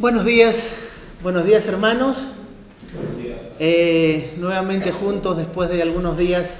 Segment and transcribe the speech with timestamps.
[0.00, 0.66] Buenos días,
[1.22, 2.26] buenos días hermanos.
[3.60, 6.58] Eh, nuevamente juntos después de algunos días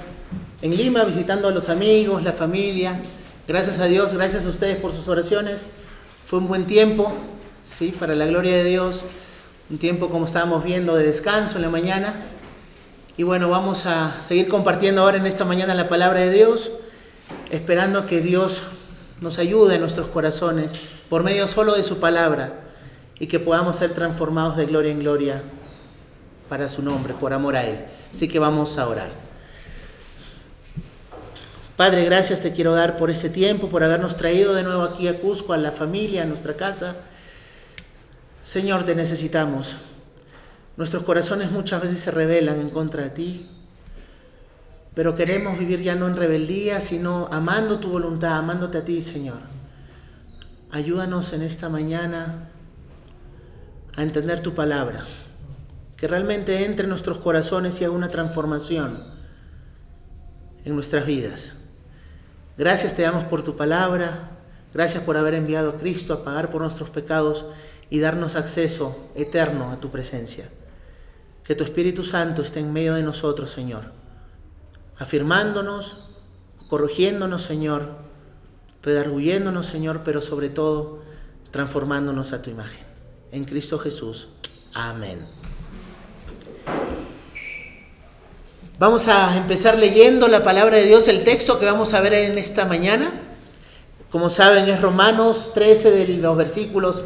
[0.63, 3.01] en Lima, visitando a los amigos, la familia.
[3.49, 5.67] Gracias a Dios, gracias a ustedes por sus oraciones.
[6.25, 7.13] Fue un buen tiempo,
[7.65, 9.05] sí, para la gloria de Dios.
[9.69, 12.15] Un tiempo como estábamos viendo de descanso en la mañana.
[13.17, 16.71] Y bueno, vamos a seguir compartiendo ahora en esta mañana la palabra de Dios,
[17.51, 18.63] esperando que Dios
[19.21, 20.79] nos ayude en nuestros corazones
[21.09, 22.64] por medio solo de su palabra
[23.19, 25.43] y que podamos ser transformados de gloria en gloria
[26.49, 27.85] para su nombre, por amor a Él.
[28.13, 29.09] Así que vamos a orar.
[31.77, 35.19] Padre, gracias te quiero dar por ese tiempo, por habernos traído de nuevo aquí a
[35.19, 36.95] Cusco, a la familia, a nuestra casa.
[38.45, 39.75] Señor, te necesitamos.
[40.77, 43.51] Nuestros corazones muchas veces se rebelan en contra de ti,
[44.95, 49.39] pero queremos vivir ya no en rebeldía, sino amando tu voluntad, amándote a ti, Señor.
[50.71, 52.51] Ayúdanos en esta mañana
[53.97, 55.05] a entender tu palabra,
[55.97, 59.05] que realmente entre en nuestros corazones y haga una transformación
[60.65, 61.53] en nuestras vidas.
[62.59, 64.31] Gracias te damos por tu palabra,
[64.73, 67.45] gracias por haber enviado a Cristo a pagar por nuestros pecados
[67.91, 70.49] y darnos acceso eterno a tu presencia.
[71.45, 73.93] Que tu Espíritu Santo esté en medio de nosotros, Señor,
[74.99, 76.11] afirmándonos,
[76.69, 77.97] corrigiéndonos, Señor,
[78.83, 81.03] redarguyéndonos, Señor, pero sobre todo
[81.51, 82.84] transformándonos a tu imagen
[83.35, 84.29] en Cristo Jesús.
[84.73, 85.27] Amén.
[88.79, 92.39] Vamos a empezar leyendo la palabra de Dios, el texto que vamos a ver en
[92.39, 93.11] esta mañana.
[94.11, 97.03] Como saben, es Romanos 13 de los versículos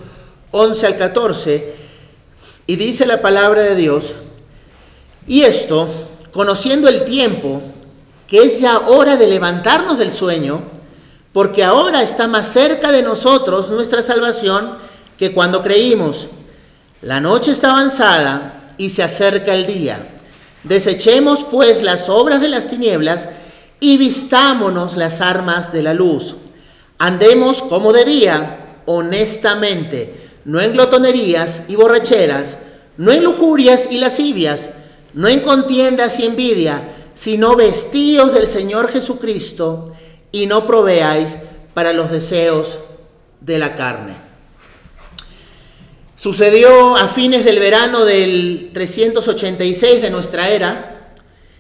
[0.51, 1.75] 11 al 14.
[2.67, 4.13] Y dice la palabra de Dios,
[5.27, 5.89] y esto,
[6.31, 7.63] conociendo el tiempo,
[8.27, 10.61] que es ya hora de levantarnos del sueño,
[11.33, 14.88] porque ahora está más cerca de nosotros nuestra salvación,
[15.19, 16.29] que cuando creímos,
[17.03, 19.99] la noche está avanzada y se acerca el día.
[20.63, 23.29] Desechemos pues las obras de las tinieblas
[23.81, 26.37] y vistámonos las armas de la luz.
[26.99, 32.59] Andemos como de día, honestamente, no en glotonerías y borracheras,
[32.97, 34.71] no en lujurias y lascivias,
[35.15, 36.83] no en contiendas y envidia,
[37.15, 39.95] sino vestidos del Señor Jesucristo
[40.31, 41.39] y no proveáis
[41.75, 42.79] para los deseos
[43.41, 44.28] de la carne.
[46.19, 51.13] Sucedió a fines del verano del 386 de nuestra era,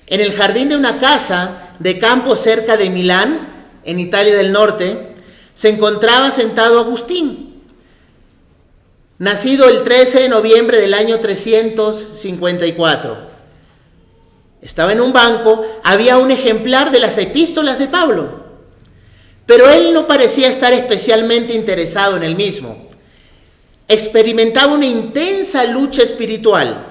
[0.08, 3.38] en el jardín de una casa de campo cerca de Milán,
[3.84, 5.14] en Italia del Norte,
[5.54, 7.62] se encontraba sentado Agustín,
[9.18, 13.16] nacido el 13 de noviembre del año 354.
[14.60, 18.44] Estaba en un banco, había un ejemplar de las epístolas de Pablo,
[19.46, 22.87] pero él no parecía estar especialmente interesado en el mismo
[23.88, 26.86] experimentaba una intensa lucha espiritual,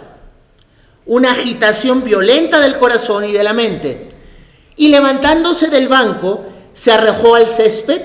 [1.05, 4.09] una agitación violenta del corazón y de la mente,
[4.75, 6.43] y levantándose del banco,
[6.73, 8.01] se arrojó al césped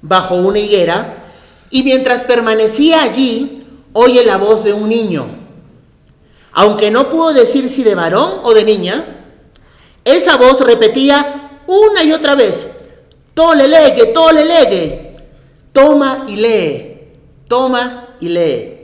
[0.00, 1.24] bajo una higuera,
[1.70, 5.26] y mientras permanecía allí, oye la voz de un niño.
[6.52, 9.04] Aunque no pudo decir si de varón o de niña,
[10.04, 12.68] esa voz repetía una y otra vez,
[13.34, 15.16] tole legue, tole legue,
[15.72, 16.98] toma y lee,
[17.46, 18.80] toma y lee.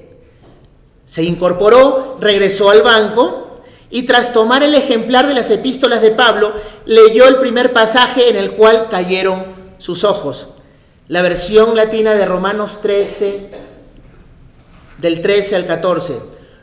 [1.04, 3.60] Se incorporó, regresó al banco
[3.90, 6.52] y tras tomar el ejemplar de las epístolas de Pablo,
[6.84, 9.44] leyó el primer pasaje en el cual cayeron
[9.78, 10.48] sus ojos.
[11.08, 13.50] La versión latina de Romanos 13,
[14.98, 16.14] del 13 al 14.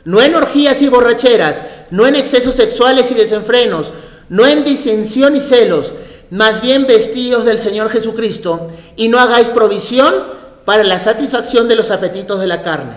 [0.04, 3.92] No en orgías y borracheras, no en excesos sexuales y desenfrenos,
[4.28, 5.94] no en disensión y celos,
[6.30, 10.12] más bien vestidos del Señor Jesucristo, y no hagáis provisión
[10.64, 12.94] para la satisfacción de los apetitos de la carne.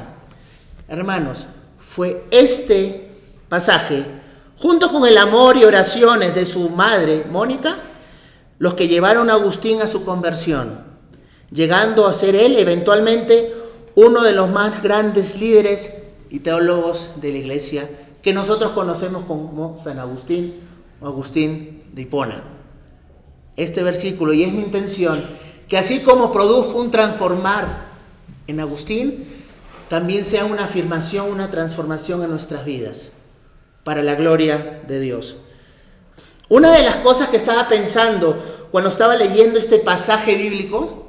[0.88, 1.48] Hermanos,
[1.78, 3.10] fue este
[3.50, 4.06] pasaje,
[4.58, 7.80] junto con el amor y oraciones de su madre, Mónica,
[8.60, 10.84] los que llevaron a Agustín a su conversión,
[11.52, 13.54] llegando a ser él eventualmente
[13.96, 15.94] uno de los más grandes líderes
[16.30, 17.90] y teólogos de la iglesia
[18.22, 20.56] que nosotros conocemos como San Agustín
[21.02, 22.44] o Agustín de Hipona.
[23.56, 25.24] Este versículo, y es mi intención,
[25.68, 27.88] que así como produjo un transformar
[28.48, 29.28] en Agustín,
[29.90, 33.10] también sea una afirmación, una transformación en nuestras vidas,
[33.84, 35.36] para la gloria de Dios.
[36.50, 41.08] Una de las cosas que estaba pensando cuando estaba leyendo este pasaje bíblico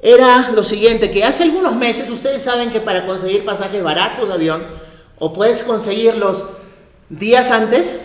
[0.00, 4.34] era lo siguiente, que hace algunos meses ustedes saben que para conseguir pasajes baratos de
[4.34, 4.66] avión,
[5.18, 6.44] o puedes conseguirlos
[7.08, 7.98] días antes,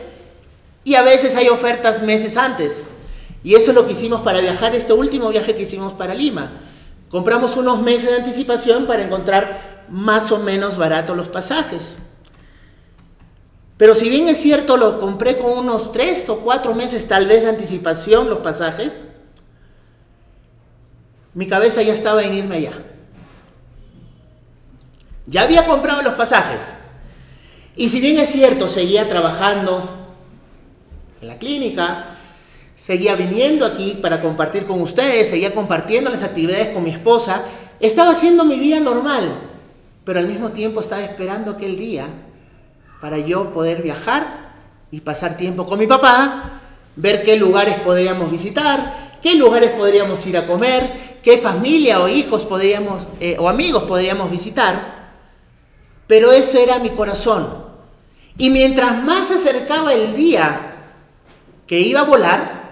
[0.84, 2.82] y a veces hay ofertas meses antes.
[3.44, 6.52] Y eso es lo que hicimos para viajar, este último viaje que hicimos para Lima.
[7.10, 11.98] Compramos unos meses de anticipación para encontrar más o menos barato los pasajes.
[13.78, 17.42] Pero si bien es cierto, lo compré con unos tres o cuatro meses tal vez
[17.42, 19.02] de anticipación los pasajes,
[21.34, 22.72] mi cabeza ya estaba en irme allá.
[25.26, 26.74] Ya había comprado los pasajes.
[27.76, 29.90] Y si bien es cierto, seguía trabajando
[31.22, 32.13] en la clínica,
[32.76, 37.44] seguía viniendo aquí para compartir con ustedes, seguía compartiendo las actividades con mi esposa,
[37.80, 39.40] estaba haciendo mi vida normal,
[40.04, 42.06] pero al mismo tiempo estaba esperando aquel día
[43.02, 44.54] para yo poder viajar
[44.92, 46.62] y pasar tiempo con mi papá,
[46.96, 52.46] ver qué lugares podríamos visitar, qué lugares podríamos ir a comer, qué familia o hijos
[52.46, 55.12] podríamos, eh, o amigos podríamos visitar.
[56.08, 57.64] Pero ese era mi corazón.
[58.38, 60.74] Y mientras más se acercaba el día
[61.66, 62.63] que iba a volar,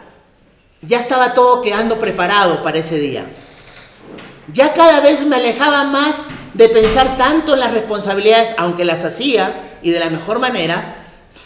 [0.81, 3.25] ya estaba todo quedando preparado para ese día.
[4.51, 6.23] Ya cada vez me alejaba más
[6.53, 10.95] de pensar tanto en las responsabilidades, aunque las hacía y de la mejor manera,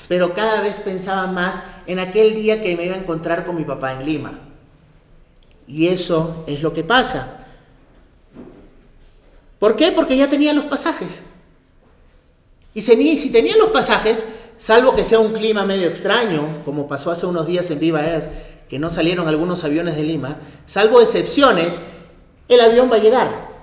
[0.08, 3.64] pero cada vez pensaba más en aquel día que me iba a encontrar con mi
[3.64, 4.40] papá en Lima.
[5.68, 7.46] Y eso es lo que pasa.
[9.60, 9.92] ¿Por qué?
[9.92, 11.22] Porque ya tenía los pasajes.
[12.74, 14.26] Y si tenía los pasajes,
[14.58, 18.55] salvo que sea un clima medio extraño, como pasó hace unos días en Viva Air,
[18.70, 21.80] que no salieron algunos aviones de Lima, salvo excepciones,
[22.48, 23.56] el avión va a llegar.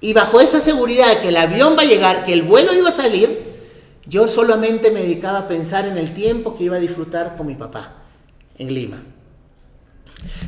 [0.00, 2.88] Y bajo esta seguridad de que el avión va a llegar, que el vuelo iba
[2.88, 3.48] a salir,
[4.06, 7.56] yo solamente me dedicaba a pensar en el tiempo que iba a disfrutar con mi
[7.56, 7.96] papá
[8.56, 9.02] en Lima.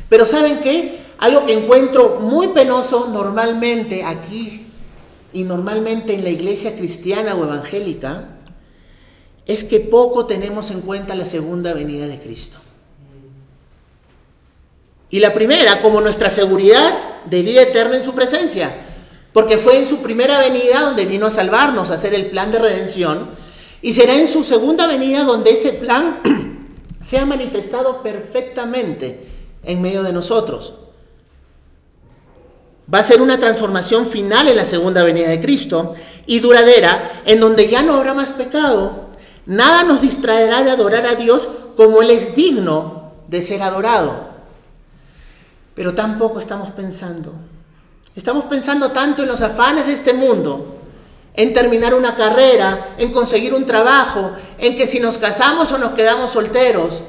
[0.09, 0.99] Pero ¿saben qué?
[1.19, 4.65] Algo que encuentro muy penoso normalmente aquí
[5.33, 8.39] y normalmente en la iglesia cristiana o evangélica
[9.45, 12.57] es que poco tenemos en cuenta la segunda venida de Cristo.
[15.11, 16.93] Y la primera, como nuestra seguridad
[17.25, 18.71] de vida eterna en su presencia,
[19.33, 22.59] porque fue en su primera venida donde vino a salvarnos, a hacer el plan de
[22.59, 23.29] redención,
[23.81, 26.21] y será en su segunda venida donde ese plan
[27.01, 29.27] sea manifestado perfectamente
[29.63, 30.75] en medio de nosotros.
[32.93, 35.93] Va a ser una transformación final en la segunda venida de Cristo
[36.25, 39.09] y duradera, en donde ya no habrá más pecado.
[39.45, 44.30] Nada nos distraerá de adorar a Dios como Él es digno de ser adorado.
[45.81, 47.33] Pero tampoco estamos pensando.
[48.15, 50.77] Estamos pensando tanto en los afanes de este mundo,
[51.33, 55.93] en terminar una carrera, en conseguir un trabajo, en que si nos casamos o nos
[55.93, 57.01] quedamos solteros,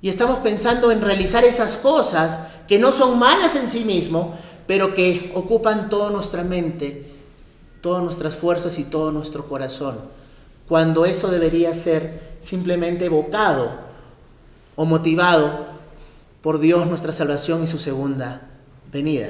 [0.00, 4.34] y estamos pensando en realizar esas cosas que no son malas en sí mismo,
[4.66, 7.08] pero que ocupan toda nuestra mente,
[7.80, 9.96] todas nuestras fuerzas y todo nuestro corazón,
[10.68, 13.78] cuando eso debería ser simplemente evocado
[14.74, 15.70] o motivado
[16.42, 18.42] por Dios nuestra salvación y su segunda
[18.92, 19.28] venida.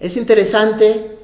[0.00, 1.18] Es interesante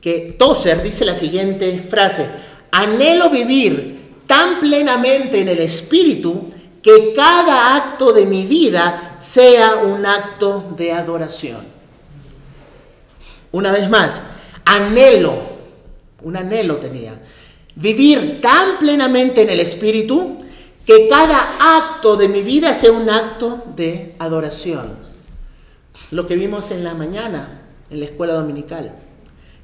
[0.00, 2.26] que Tozer dice la siguiente frase,
[2.70, 6.50] anhelo vivir tan plenamente en el Espíritu
[6.82, 11.64] que cada acto de mi vida sea un acto de adoración.
[13.52, 14.22] Una vez más,
[14.64, 15.34] anhelo,
[16.22, 17.20] un anhelo tenía,
[17.74, 20.38] vivir tan plenamente en el Espíritu
[20.86, 24.96] que cada acto de mi vida sea un acto de adoración.
[26.12, 28.92] Lo que vimos en la mañana en la escuela dominical.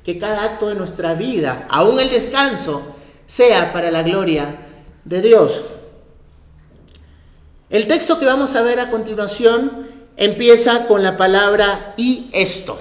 [0.04, 2.82] Que cada acto de nuestra vida, aún el descanso,
[3.26, 4.56] sea para la gloria
[5.04, 5.62] de Dios.
[7.70, 12.78] El texto que vamos a ver a continuación empieza con la palabra y esto.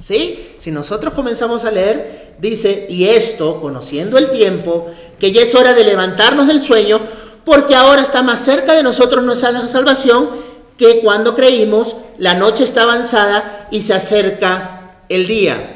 [0.00, 0.54] ¿Sí?
[0.58, 5.72] Si nosotros comenzamos a leer, dice, y esto, conociendo el tiempo, que ya es hora
[5.72, 7.00] de levantarnos del sueño,
[7.44, 10.30] porque ahora está más cerca de nosotros nuestra salvación
[10.76, 15.74] que cuando creímos, la noche está avanzada y se acerca el día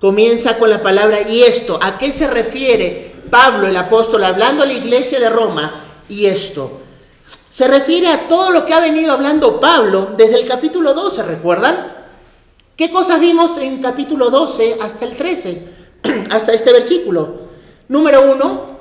[0.00, 1.78] comienza con la palabra y esto.
[1.80, 6.80] ¿A qué se refiere Pablo el apóstol hablando a la iglesia de Roma y esto?
[7.48, 11.92] Se refiere a todo lo que ha venido hablando Pablo desde el capítulo 12, ¿recuerdan?
[12.76, 15.68] ¿Qué cosas vimos en capítulo 12 hasta el 13,
[16.30, 17.50] hasta este versículo?
[17.88, 18.79] Número uno,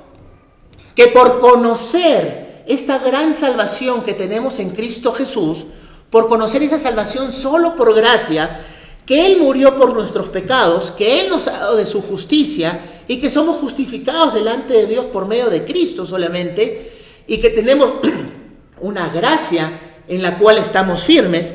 [0.99, 5.63] que por conocer esta gran salvación que tenemos en Cristo Jesús,
[6.09, 8.59] por conocer esa salvación solo por gracia,
[9.05, 13.15] que Él murió por nuestros pecados, que Él nos ha dado de su justicia y
[13.15, 16.91] que somos justificados delante de Dios por medio de Cristo solamente
[17.27, 17.93] y que tenemos
[18.81, 19.71] una gracia
[20.09, 21.53] en la cual estamos firmes,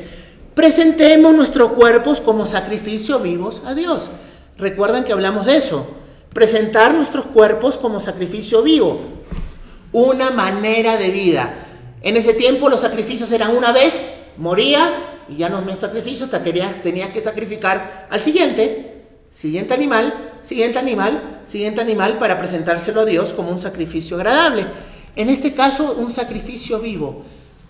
[0.54, 4.08] presentemos nuestros cuerpos como sacrificio vivos a Dios.
[4.56, 5.86] Recuerdan que hablamos de eso,
[6.32, 9.13] presentar nuestros cuerpos como sacrificio vivo,
[9.94, 11.54] una manera de vida.
[12.02, 14.02] En ese tiempo los sacrificios eran una vez,
[14.36, 14.90] moría,
[15.28, 20.78] y ya no me sacrificio, hasta quería, tenía que sacrificar al siguiente, siguiente animal, siguiente
[20.78, 24.66] animal, siguiente animal para presentárselo a Dios como un sacrificio agradable.
[25.16, 27.22] En este caso, un sacrificio vivo,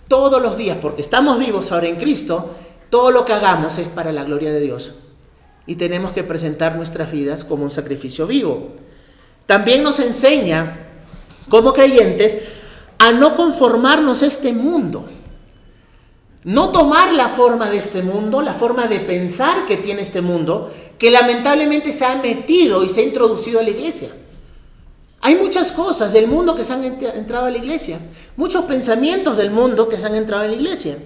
[0.07, 2.55] todos los días, porque estamos vivos ahora en Cristo,
[2.89, 4.95] todo lo que hagamos es para la gloria de Dios.
[5.67, 8.73] Y tenemos que presentar nuestras vidas como un sacrificio vivo.
[9.45, 10.84] También nos enseña,
[11.49, 12.37] como creyentes,
[12.97, 15.05] a no conformarnos a este mundo.
[16.43, 20.71] No tomar la forma de este mundo, la forma de pensar que tiene este mundo,
[20.99, 24.09] que lamentablemente se ha metido y se ha introducido a la iglesia.
[25.21, 27.99] Hay muchas cosas del mundo que se han entrado a la iglesia,
[28.35, 30.97] muchos pensamientos del mundo que se han entrado a la iglesia.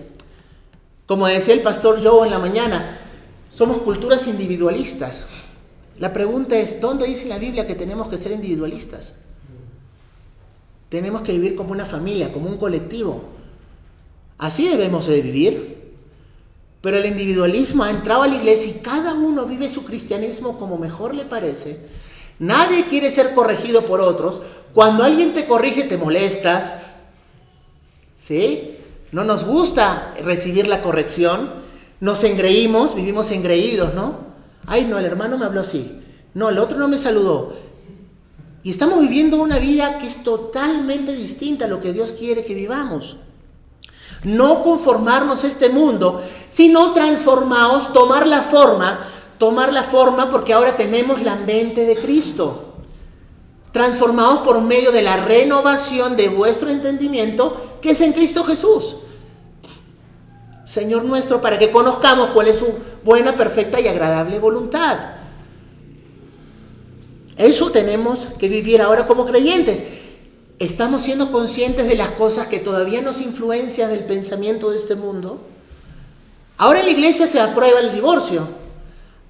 [1.05, 2.99] Como decía el pastor Joe en la mañana,
[3.49, 5.25] somos culturas individualistas.
[5.97, 9.13] La pregunta es, ¿dónde dice la Biblia que tenemos que ser individualistas?
[10.89, 13.23] Tenemos que vivir como una familia, como un colectivo.
[14.39, 15.79] Así debemos de vivir.
[16.81, 20.77] Pero el individualismo ha entrado a la iglesia y cada uno vive su cristianismo como
[20.77, 21.79] mejor le parece.
[22.39, 24.41] Nadie quiere ser corregido por otros.
[24.73, 26.75] Cuando alguien te corrige te molestas.
[28.15, 28.77] ¿Sí?
[29.11, 31.51] No nos gusta recibir la corrección.
[31.99, 34.29] Nos engreímos, vivimos engreídos, ¿no?
[34.65, 36.01] Ay, no, el hermano me habló así.
[36.33, 37.53] No, el otro no me saludó.
[38.63, 42.53] Y estamos viviendo una vida que es totalmente distinta a lo que Dios quiere que
[42.53, 43.17] vivamos.
[44.23, 48.99] No conformarnos a este mundo, sino transformados, tomar la forma,
[49.37, 52.65] tomar la forma porque ahora tenemos la mente de Cristo.
[53.71, 58.97] Transformados por medio de la renovación de vuestro entendimiento, que es en Cristo Jesús.
[60.65, 62.67] Señor nuestro, para que conozcamos cuál es su
[63.05, 65.18] buena, perfecta y agradable voluntad.
[67.39, 69.81] Eso tenemos que vivir ahora como creyentes.
[70.59, 75.39] ¿Estamos siendo conscientes de las cosas que todavía nos influencian del pensamiento de este mundo?
[76.57, 78.45] Ahora en la iglesia se aprueba el divorcio.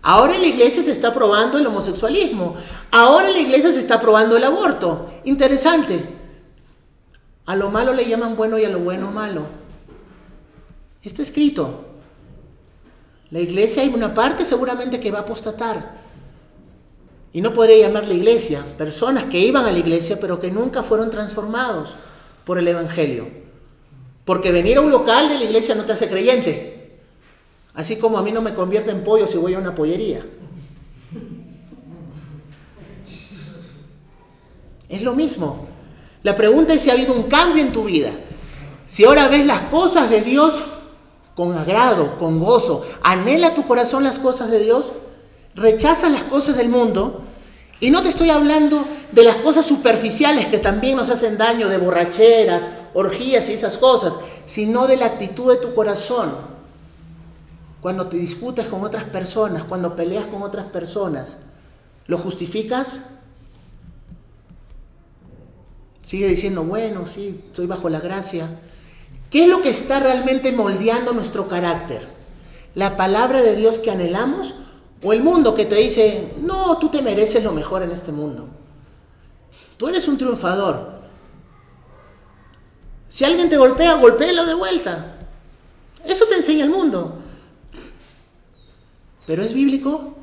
[0.01, 2.55] Ahora en la iglesia se está aprobando el homosexualismo.
[2.89, 5.07] Ahora en la iglesia se está aprobando el aborto.
[5.25, 6.03] Interesante.
[7.45, 9.43] A lo malo le llaman bueno y a lo bueno malo.
[11.03, 11.85] Está escrito.
[13.29, 16.08] La iglesia hay una parte seguramente que va a apostatar.
[17.31, 21.11] Y no podría llamarle iglesia, personas que iban a la iglesia pero que nunca fueron
[21.11, 21.95] transformados
[22.43, 23.27] por el Evangelio.
[24.25, 26.99] Porque venir a un local de la iglesia no te hace creyente.
[27.73, 30.25] Así como a mí no me convierte en pollo si voy a una pollería.
[34.89, 35.67] Es lo mismo.
[36.23, 38.11] La pregunta es si ha habido un cambio en tu vida.
[38.85, 40.63] Si ahora ves las cosas de Dios
[41.35, 44.91] con agrado, con gozo, anhela tu corazón las cosas de Dios,
[45.55, 47.23] Rechaza las cosas del mundo.
[47.79, 51.77] Y no te estoy hablando de las cosas superficiales que también nos hacen daño, de
[51.77, 52.63] borracheras,
[52.93, 56.31] orgías y esas cosas, sino de la actitud de tu corazón.
[57.81, 61.37] Cuando te discutes con otras personas, cuando peleas con otras personas,
[62.07, 62.99] ¿lo justificas?
[66.01, 68.47] Sigue diciendo, bueno, sí, estoy bajo la gracia.
[69.29, 72.05] ¿Qué es lo que está realmente moldeando nuestro carácter?
[72.75, 74.55] ¿La palabra de Dios que anhelamos
[75.01, 78.47] o el mundo que te dice, no, tú te mereces lo mejor en este mundo.
[79.77, 80.99] Tú eres un triunfador.
[83.07, 85.15] Si alguien te golpea, golpéalo de vuelta.
[86.03, 87.17] Eso te enseña el mundo.
[89.25, 90.15] Pero es bíblico.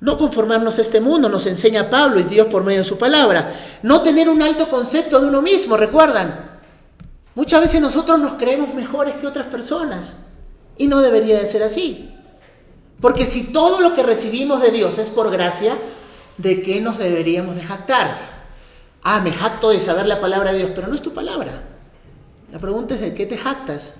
[0.00, 3.52] No conformarnos a este mundo, nos enseña Pablo y Dios por medio de su palabra.
[3.82, 6.60] No tener un alto concepto de uno mismo, recuerdan.
[7.34, 10.14] Muchas veces nosotros nos creemos mejores que otras personas.
[10.76, 12.14] Y no debería de ser así.
[13.00, 15.76] Porque si todo lo que recibimos de Dios es por gracia,
[16.36, 18.16] ¿de qué nos deberíamos de jactar?
[19.02, 21.62] Ah, me jacto de saber la palabra de Dios, pero no es tu palabra.
[22.50, 23.94] La pregunta es de qué te jactas.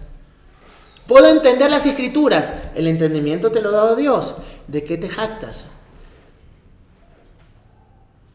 [1.06, 4.34] Puedo entender las escrituras, el entendimiento te lo ha dado Dios.
[4.66, 5.64] ¿De qué te jactas?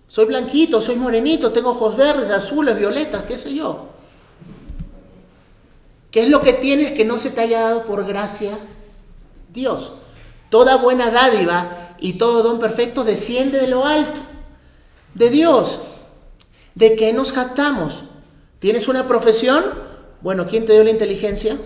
[0.07, 3.89] Soy blanquito, soy morenito, tengo ojos verdes, azules, violetas, qué sé yo.
[6.09, 8.57] ¿Qué es lo que tienes que no se te haya dado por gracia
[9.51, 9.93] Dios?
[10.53, 14.21] Toda buena dádiva y todo don perfecto desciende de lo alto,
[15.15, 15.79] de Dios.
[16.75, 18.03] ¿De qué nos jactamos?
[18.59, 19.65] ¿Tienes una profesión?
[20.21, 21.57] Bueno, ¿quién te dio la inteligencia?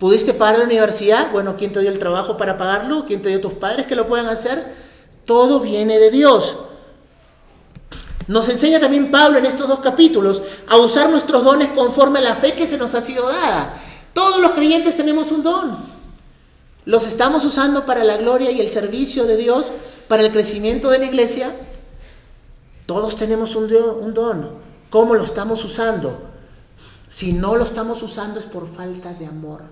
[0.00, 1.30] ¿Pudiste pagar la universidad?
[1.30, 3.04] Bueno, ¿quién te dio el trabajo para pagarlo?
[3.06, 4.74] ¿Quién te dio tus padres que lo puedan hacer?
[5.24, 6.56] Todo viene de Dios.
[8.26, 12.34] Nos enseña también Pablo en estos dos capítulos a usar nuestros dones conforme a la
[12.34, 13.80] fe que se nos ha sido dada.
[14.12, 15.97] Todos los creyentes tenemos un don.
[16.88, 19.74] ¿Los estamos usando para la gloria y el servicio de Dios,
[20.08, 21.54] para el crecimiento de la iglesia?
[22.86, 24.52] Todos tenemos un don.
[24.88, 26.18] ¿Cómo lo estamos usando?
[27.06, 29.64] Si no lo estamos usando es por falta de amor.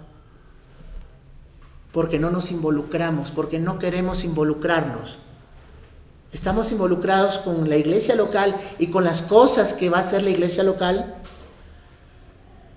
[1.90, 5.16] Porque no nos involucramos, porque no queremos involucrarnos.
[6.35, 10.28] Estamos involucrados con la iglesia local y con las cosas que va a hacer la
[10.28, 11.14] iglesia local.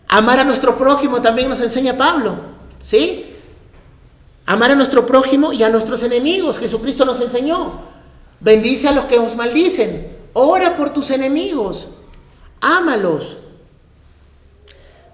[0.07, 2.37] Amar a nuestro prójimo también nos enseña Pablo,
[2.79, 3.28] ¿sí?
[4.49, 6.57] Amar a nuestro prójimo y a nuestros enemigos.
[6.57, 7.81] Jesucristo nos enseñó.
[8.39, 10.17] Bendice a los que os maldicen.
[10.33, 11.87] Ora por tus enemigos.
[12.59, 13.37] Ámalos.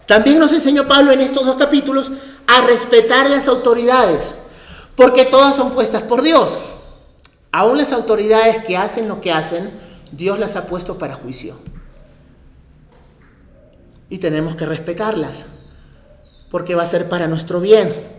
[0.07, 2.13] También nos enseñó Pablo en estos dos capítulos
[2.47, 4.35] a respetar las autoridades,
[4.95, 6.57] porque todas son puestas por Dios.
[7.51, 9.69] Aún las autoridades que hacen lo que hacen,
[10.13, 11.57] Dios las ha puesto para juicio.
[14.09, 15.43] Y tenemos que respetarlas,
[16.49, 18.14] porque va a ser para nuestro bien.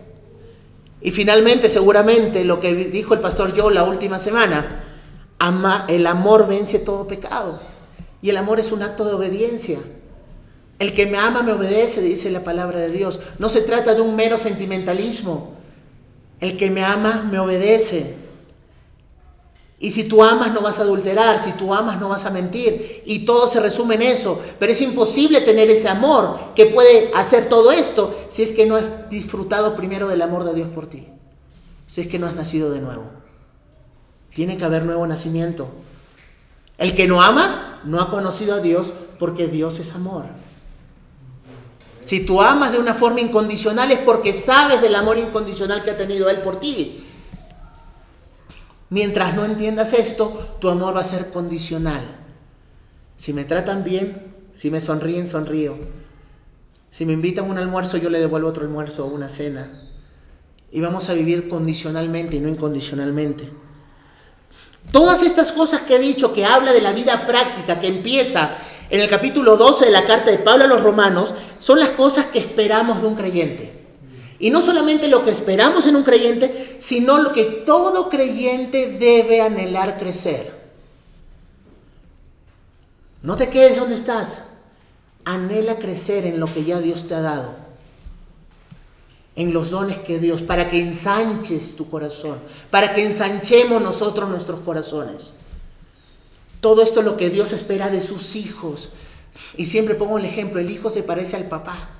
[1.01, 4.83] Y finalmente, seguramente, lo que dijo el pastor yo la última semana,
[5.39, 7.59] ama, el amor vence todo pecado.
[8.21, 9.79] Y el amor es un acto de obediencia.
[10.79, 13.19] El que me ama me obedece, dice la palabra de Dios.
[13.39, 15.55] No se trata de un mero sentimentalismo.
[16.39, 18.15] El que me ama me obedece.
[19.79, 23.03] Y si tú amas no vas a adulterar, si tú amas no vas a mentir.
[23.05, 24.41] Y todo se resume en eso.
[24.57, 28.75] Pero es imposible tener ese amor que puede hacer todo esto si es que no
[28.75, 31.07] has disfrutado primero del amor de Dios por ti.
[31.85, 33.03] Si es que no has nacido de nuevo.
[34.33, 35.69] Tiene que haber nuevo nacimiento.
[36.77, 40.25] El que no ama no ha conocido a Dios porque Dios es amor.
[42.01, 45.97] Si tú amas de una forma incondicional es porque sabes del amor incondicional que ha
[45.97, 47.06] tenido Él por ti.
[48.89, 52.01] Mientras no entiendas esto, tu amor va a ser condicional.
[53.17, 55.77] Si me tratan bien, si me sonríen, sonrío.
[56.89, 59.83] Si me invitan a un almuerzo, yo le devuelvo otro almuerzo o una cena.
[60.71, 63.51] Y vamos a vivir condicionalmente y no incondicionalmente.
[64.91, 68.55] Todas estas cosas que he dicho, que habla de la vida práctica, que empieza
[68.89, 72.27] en el capítulo 12 de la carta de Pablo a los romanos, son las cosas
[72.27, 73.76] que esperamos de un creyente.
[74.39, 79.41] Y no solamente lo que esperamos en un creyente, sino lo que todo creyente debe
[79.41, 80.55] anhelar crecer.
[83.23, 84.39] No te quedes donde estás.
[85.25, 87.55] Anhela crecer en lo que ya Dios te ha dado.
[89.35, 94.59] En los dones que Dios, para que ensanches tu corazón, para que ensanchemos nosotros nuestros
[94.61, 95.33] corazones.
[96.61, 98.89] Todo esto es lo que Dios espera de sus hijos.
[99.57, 101.96] Y siempre pongo el ejemplo, el hijo se parece al papá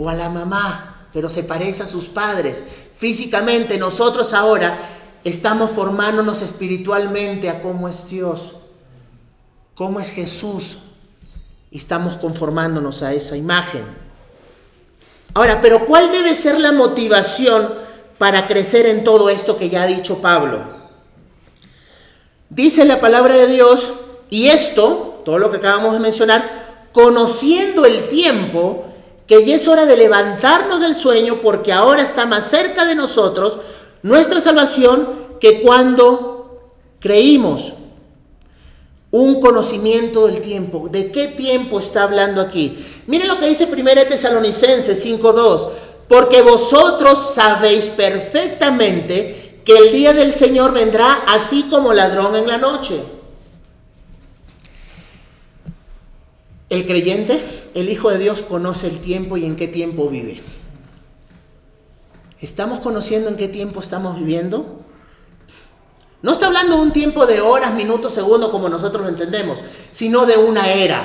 [0.00, 2.64] o a la mamá, pero se parece a sus padres.
[2.96, 4.78] Físicamente nosotros ahora
[5.24, 8.56] estamos formándonos espiritualmente a cómo es Dios,
[9.74, 10.78] cómo es Jesús.
[11.70, 13.84] Y estamos conformándonos a esa imagen.
[15.34, 17.68] Ahora, pero ¿cuál debe ser la motivación
[18.18, 20.80] para crecer en todo esto que ya ha dicho Pablo?
[22.48, 23.92] Dice la palabra de Dios,
[24.30, 28.89] y esto, todo lo que acabamos de mencionar, conociendo el tiempo,
[29.30, 33.58] que ya es hora de levantarnos del sueño porque ahora está más cerca de nosotros
[34.02, 35.08] nuestra salvación
[35.40, 37.74] que cuando creímos.
[39.12, 40.88] Un conocimiento del tiempo.
[40.90, 42.84] ¿De qué tiempo está hablando aquí?
[43.06, 45.68] Miren lo que dice 1 Tesalonicenses 5.2.
[46.08, 52.58] Porque vosotros sabéis perfectamente que el día del Señor vendrá así como ladrón en la
[52.58, 53.00] noche.
[56.70, 60.40] El creyente, el Hijo de Dios, conoce el tiempo y en qué tiempo vive.
[62.40, 64.80] ¿Estamos conociendo en qué tiempo estamos viviendo?
[66.22, 70.26] No está hablando de un tiempo de horas, minutos, segundos como nosotros lo entendemos, sino
[70.26, 71.02] de una era.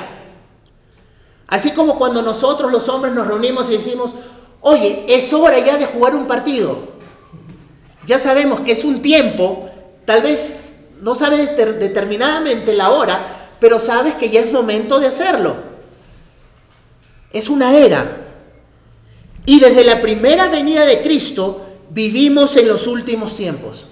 [1.48, 4.14] Así como cuando nosotros los hombres nos reunimos y decimos,
[4.62, 6.96] oye, es hora ya de jugar un partido.
[8.06, 9.70] Ya sabemos que es un tiempo,
[10.06, 10.66] tal vez
[11.02, 15.56] no sabes determinadamente la hora, pero sabes que ya es momento de hacerlo.
[17.34, 18.28] Es una era.
[19.44, 23.88] Y desde la primera venida de Cristo vivimos en los últimos tiempos.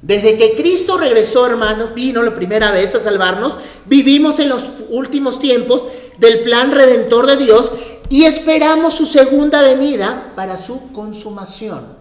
[0.00, 5.40] Desde que Cristo regresó, hermanos, vino la primera vez a salvarnos, vivimos en los últimos
[5.40, 5.88] tiempos
[6.18, 7.72] del plan redentor de Dios
[8.10, 11.99] y esperamos su segunda venida para su consumación.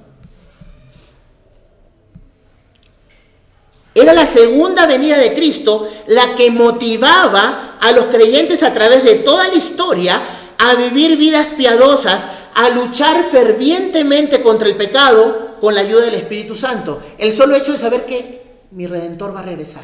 [3.94, 9.16] Era la segunda venida de Cristo la que motivaba a los creyentes a través de
[9.16, 10.22] toda la historia
[10.58, 16.56] a vivir vidas piadosas, a luchar fervientemente contra el pecado con la ayuda del Espíritu
[16.56, 17.02] Santo.
[17.18, 19.84] El solo hecho de saber que mi redentor va a regresar.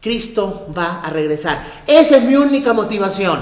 [0.00, 1.64] Cristo va a regresar.
[1.86, 3.40] Esa es mi única motivación.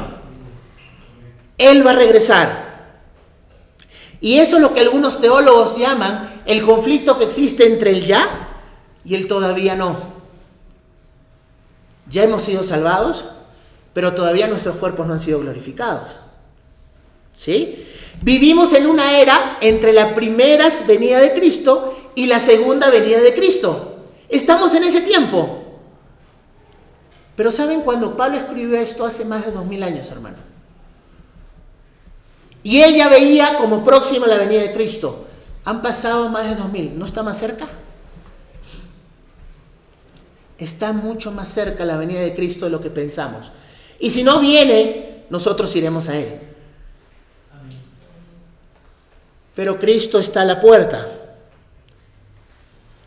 [1.59, 2.75] Él va a regresar.
[4.20, 8.54] Y eso es lo que algunos teólogos llaman el conflicto que existe entre el ya
[9.05, 10.14] y él todavía no.
[12.09, 13.25] Ya hemos sido salvados,
[13.93, 16.12] pero todavía nuestros cuerpos no han sido glorificados.
[17.33, 17.87] ¿Sí?
[18.23, 23.35] Vivimos en una era entre la primera venida de Cristo y la segunda venida de
[23.35, 23.97] Cristo.
[24.29, 25.62] Estamos en ese tiempo.
[27.37, 30.37] Pero ¿saben cuando Pablo escribió esto hace más de dos mil años, hermano?
[32.62, 35.27] Y él ya veía como próxima la venida de Cristo.
[35.64, 36.97] Han pasado más de dos mil.
[36.99, 37.67] ¿No está más cerca?
[40.64, 43.53] Está mucho más cerca la venida de Cristo de lo que pensamos.
[44.00, 46.40] Y si no viene, nosotros iremos a Él.
[49.55, 51.07] Pero Cristo está a la puerta.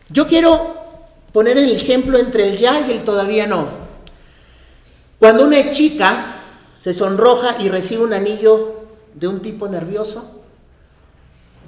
[0.08, 0.76] Yo quiero
[1.32, 3.68] poner el ejemplo entre el ya y el todavía no.
[5.18, 6.36] Cuando una chica
[6.78, 8.82] se sonroja y recibe un anillo
[9.14, 10.42] de un tipo nervioso,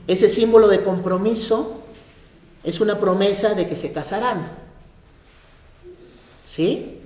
[0.07, 1.83] ese símbolo de compromiso
[2.63, 4.70] es una promesa de que se casarán.
[6.51, 6.99] ¿Sí?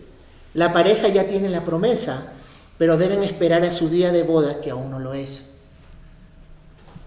[0.54, 2.32] La pareja ya tiene la promesa,
[2.78, 5.50] pero deben esperar a su día de boda que aún no lo es.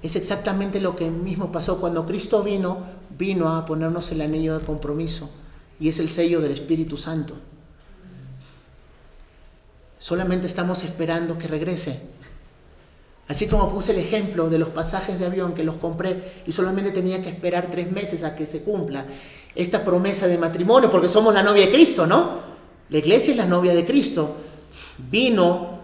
[0.03, 2.83] Es exactamente lo que mismo pasó cuando Cristo vino,
[3.17, 5.31] vino a ponernos el anillo de compromiso
[5.79, 7.33] y es el sello del Espíritu Santo.
[9.97, 11.99] Solamente estamos esperando que regrese.
[13.27, 16.91] Así como puse el ejemplo de los pasajes de avión que los compré y solamente
[16.91, 19.05] tenía que esperar tres meses a que se cumpla
[19.53, 22.39] esta promesa de matrimonio, porque somos la novia de Cristo, ¿no?
[22.89, 24.37] La iglesia es la novia de Cristo.
[25.09, 25.79] Vino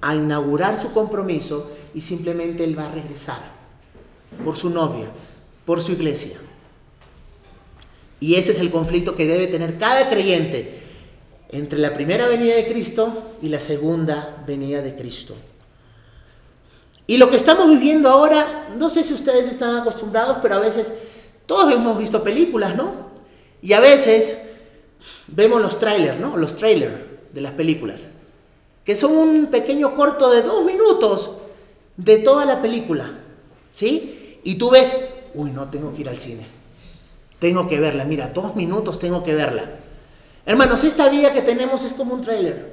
[0.00, 3.38] a inaugurar su compromiso y simplemente Él va a regresar
[4.44, 5.06] por su novia,
[5.64, 6.38] por su iglesia.
[8.18, 10.80] Y ese es el conflicto que debe tener cada creyente
[11.50, 15.36] entre la primera venida de Cristo y la segunda venida de Cristo.
[17.06, 20.92] Y lo que estamos viviendo ahora, no sé si ustedes están acostumbrados, pero a veces
[21.46, 23.10] todos hemos visto películas, ¿no?
[23.60, 24.38] Y a veces
[25.26, 26.36] vemos los trailers, ¿no?
[26.36, 26.94] Los trailers
[27.32, 28.08] de las películas,
[28.84, 31.32] que son un pequeño corto de dos minutos
[31.96, 33.10] de toda la película,
[33.70, 34.38] ¿sí?
[34.44, 34.96] Y tú ves,
[35.34, 36.46] uy, no tengo que ir al cine,
[37.38, 39.78] tengo que verla, mira, dos minutos tengo que verla.
[40.44, 42.72] Hermanos, esta vida que tenemos es como un trailer,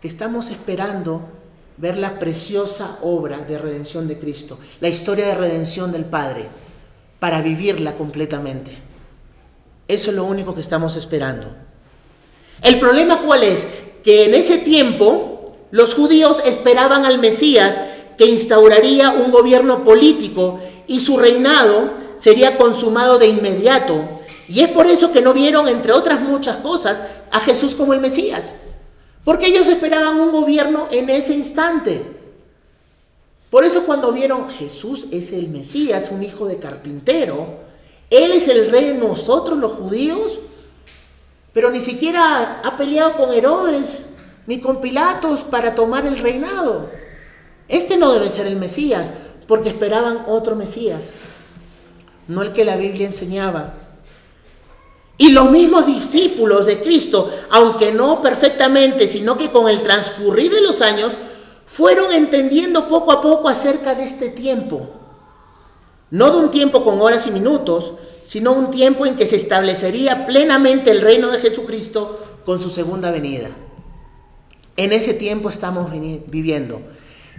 [0.00, 1.28] que estamos esperando
[1.76, 6.46] ver la preciosa obra de redención de Cristo, la historia de redención del Padre,
[7.18, 8.76] para vivirla completamente.
[9.88, 11.48] Eso es lo único que estamos esperando.
[12.62, 13.66] El problema cuál es?
[14.02, 17.78] Que en ese tiempo los judíos esperaban al Mesías
[18.16, 24.04] que instauraría un gobierno político y su reinado sería consumado de inmediato.
[24.48, 28.00] Y es por eso que no vieron, entre otras muchas cosas, a Jesús como el
[28.00, 28.54] Mesías.
[29.24, 32.02] Porque ellos esperaban un gobierno en ese instante.
[33.50, 37.60] Por eso cuando vieron Jesús es el Mesías, un hijo de carpintero,
[38.10, 40.40] Él es el rey de nosotros los judíos,
[41.52, 44.06] pero ni siquiera ha peleado con Herodes
[44.46, 46.90] ni con Pilatos para tomar el reinado.
[47.68, 49.12] Este no debe ser el Mesías,
[49.46, 51.12] porque esperaban otro Mesías,
[52.28, 53.83] no el que la Biblia enseñaba.
[55.16, 60.60] Y los mismos discípulos de Cristo, aunque no perfectamente, sino que con el transcurrir de
[60.60, 61.16] los años,
[61.66, 64.88] fueron entendiendo poco a poco acerca de este tiempo.
[66.10, 67.92] No de un tiempo con horas y minutos,
[68.24, 73.10] sino un tiempo en que se establecería plenamente el reino de Jesucristo con su segunda
[73.10, 73.50] venida.
[74.76, 75.90] En ese tiempo estamos
[76.26, 76.82] viviendo.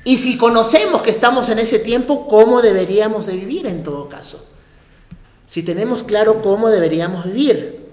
[0.05, 4.45] Y si conocemos que estamos en ese tiempo, ¿cómo deberíamos de vivir en todo caso?
[5.45, 7.85] Si tenemos claro cómo deberíamos vivir.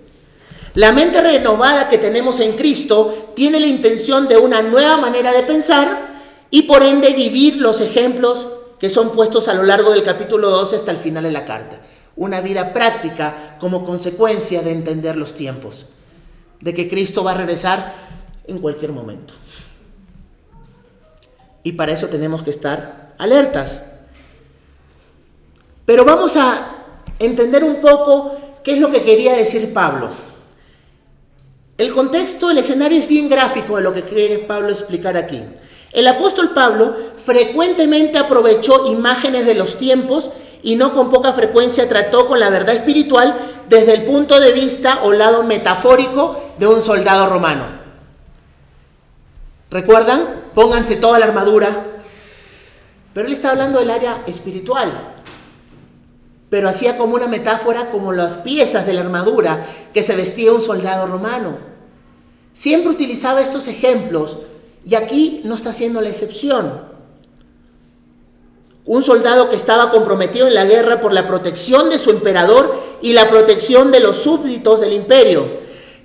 [0.74, 5.42] La mente renovada que tenemos en Cristo tiene la intención de una nueva manera de
[5.42, 6.12] pensar
[6.50, 10.76] y por ende vivir los ejemplos que son puestos a lo largo del capítulo 12
[10.76, 11.80] hasta el final de la carta.
[12.16, 15.86] Una vida práctica como consecuencia de entender los tiempos,
[16.60, 17.92] de que Cristo va a regresar
[18.46, 19.34] en cualquier momento.
[21.62, 23.80] Y para eso tenemos que estar alertas.
[25.84, 26.81] Pero vamos a
[27.18, 30.08] entender un poco qué es lo que quería decir Pablo.
[31.78, 35.42] El contexto, el escenario es bien gráfico de lo que quiere Pablo explicar aquí.
[35.92, 40.30] El apóstol Pablo frecuentemente aprovechó imágenes de los tiempos
[40.62, 43.36] y no con poca frecuencia trató con la verdad espiritual
[43.68, 47.64] desde el punto de vista o lado metafórico de un soldado romano.
[49.70, 50.42] ¿Recuerdan?
[50.54, 51.68] Pónganse toda la armadura.
[53.12, 55.11] Pero él está hablando del área espiritual.
[56.52, 60.60] Pero hacía como una metáfora como las piezas de la armadura que se vestía un
[60.60, 61.56] soldado romano.
[62.52, 64.36] Siempre utilizaba estos ejemplos
[64.84, 66.82] y aquí no está haciendo la excepción.
[68.84, 73.14] Un soldado que estaba comprometido en la guerra por la protección de su emperador y
[73.14, 75.46] la protección de los súbditos del imperio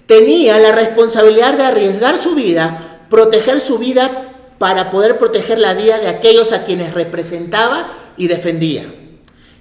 [0.06, 6.00] tenía la responsabilidad de arriesgar su vida, proteger su vida para poder proteger la vida
[6.00, 8.86] de aquellos a quienes representaba y defendía.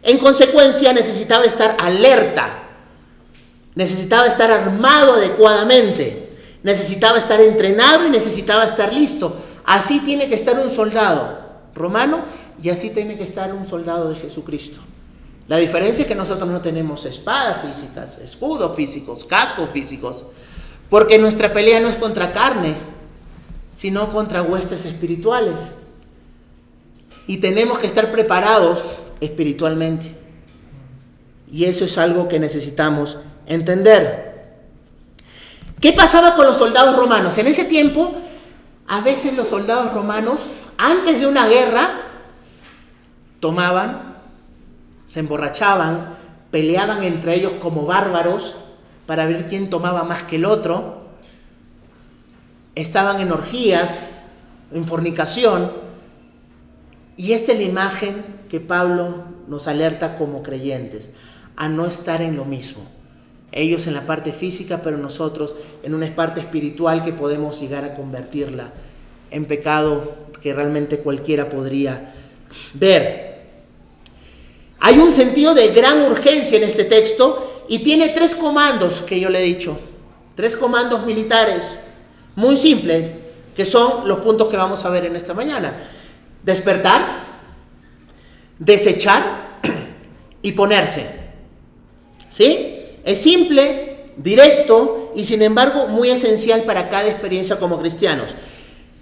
[0.07, 2.63] En consecuencia, necesitaba estar alerta,
[3.75, 6.31] necesitaba estar armado adecuadamente,
[6.63, 9.37] necesitaba estar entrenado y necesitaba estar listo.
[9.65, 11.41] Así tiene que estar un soldado
[11.75, 12.21] romano
[12.63, 14.79] y así tiene que estar un soldado de Jesucristo.
[15.49, 20.25] La diferencia es que nosotros no tenemos espadas físicas, escudos físicos, cascos físicos,
[20.89, 22.77] porque nuestra pelea no es contra carne,
[23.75, 25.71] sino contra huestes espirituales.
[27.27, 28.85] Y tenemos que estar preparados
[29.21, 30.15] espiritualmente.
[31.51, 34.27] Y eso es algo que necesitamos entender.
[35.81, 37.37] ¿Qué pasaba con los soldados romanos?
[37.39, 38.15] En ese tiempo,
[38.89, 40.47] a veces los soldados romanos,
[40.79, 41.89] antes de una guerra,
[43.41, 44.17] tomaban,
[45.07, 46.17] se emborrachaban,
[46.51, 48.55] peleaban entre ellos como bárbaros
[49.07, 51.07] para ver quién tomaba más que el otro,
[52.75, 54.01] estaban en orgías,
[54.73, 55.71] en fornicación,
[57.17, 61.11] y esta es la imagen que Pablo nos alerta como creyentes,
[61.57, 62.87] a no estar en lo mismo.
[63.53, 67.95] Ellos en la parte física, pero nosotros en una parte espiritual que podemos llegar a
[67.95, 68.73] convertirla
[69.31, 72.15] en pecado que realmente cualquiera podría
[72.75, 73.27] ver.
[74.81, 79.31] Hay un sentido de gran urgencia en este texto y tiene tres comandos que yo
[79.31, 79.79] le he dicho,
[80.35, 81.75] tres comandos militares
[82.35, 83.11] muy simples,
[83.57, 85.77] que son los puntos que vamos a ver en esta mañana.
[86.47, 87.05] Despertar,
[88.57, 89.59] desechar
[90.43, 91.05] y ponerse.
[92.31, 93.01] ¿Sí?
[93.05, 98.29] Es simple, directo y sin embargo muy esencial para cada experiencia como cristianos.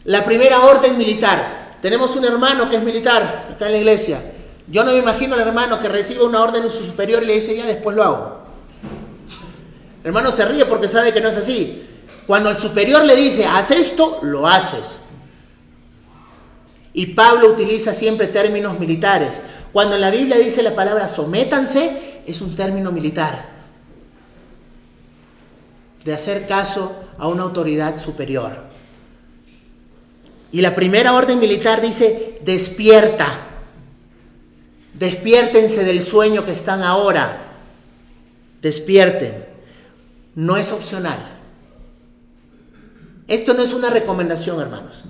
[0.04, 1.76] La primera orden militar.
[1.82, 4.22] Tenemos un hermano que es militar acá en la iglesia.
[4.66, 7.34] Yo no me imagino al hermano que recibe una orden en su superior y le
[7.34, 8.38] dice, ya después lo hago.
[10.00, 11.82] El hermano se ríe porque sabe que no es así.
[12.26, 14.96] Cuando el superior le dice, haz esto, lo haces.
[16.94, 19.40] Y Pablo utiliza siempre términos militares.
[19.72, 23.46] Cuando en la Biblia dice la palabra sométanse, es un término militar.
[26.04, 28.58] De hacer caso a una autoridad superior.
[30.52, 33.26] Y la primera orden militar dice, despierta.
[34.92, 37.56] Despiértense del sueño que están ahora.
[38.62, 39.46] Despierten.
[40.36, 41.18] No es opcional.
[43.26, 45.02] Esto no es una recomendación, hermanos.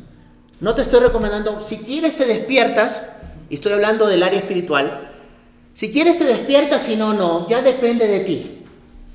[0.60, 3.02] No te estoy recomendando, si quieres te despiertas,
[3.50, 5.08] y estoy hablando del área espiritual,
[5.74, 8.60] si quieres te despiertas, si no, no, ya depende de ti.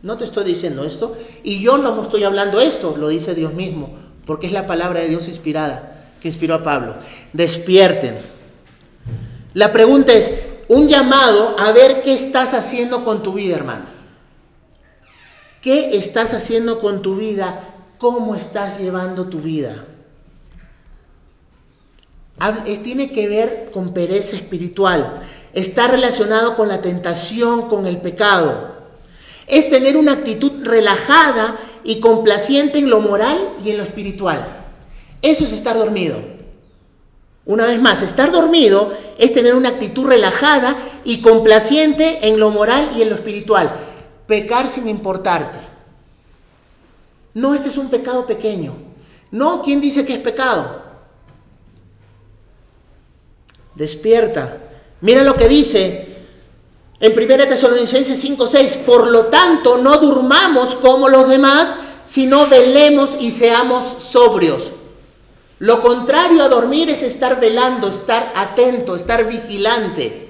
[0.01, 3.91] No te estoy diciendo esto, y yo no estoy hablando esto, lo dice Dios mismo,
[4.25, 6.97] porque es la palabra de Dios inspirada, que inspiró a Pablo.
[7.33, 8.19] Despierten.
[9.53, 10.31] La pregunta es,
[10.67, 13.85] un llamado a ver qué estás haciendo con tu vida, hermano.
[15.61, 19.85] ¿Qué estás haciendo con tu vida cómo estás llevando tu vida.
[22.83, 25.21] Tiene que ver con pereza espiritual.
[25.53, 28.77] Está relacionado con la tentación, con el pecado.
[29.47, 34.45] Es tener una actitud relajada y complaciente en lo moral y en lo espiritual.
[35.21, 36.17] Eso es estar dormido.
[37.45, 42.91] Una vez más, estar dormido es tener una actitud relajada y complaciente en lo moral
[42.95, 43.71] y en lo espiritual.
[44.27, 45.57] Pecar sin importarte.
[47.33, 48.75] No, este es un pecado pequeño.
[49.31, 50.88] No, ¿quién dice que es pecado?
[53.79, 54.57] Despierta.
[54.99, 56.17] Mira lo que dice
[56.99, 58.77] en 1 Tesalonicenses 5:6.
[58.85, 61.73] Por lo tanto, no durmamos como los demás,
[62.05, 64.73] sino velemos y seamos sobrios.
[65.59, 70.27] Lo contrario a dormir es estar velando, estar atento, estar vigilante.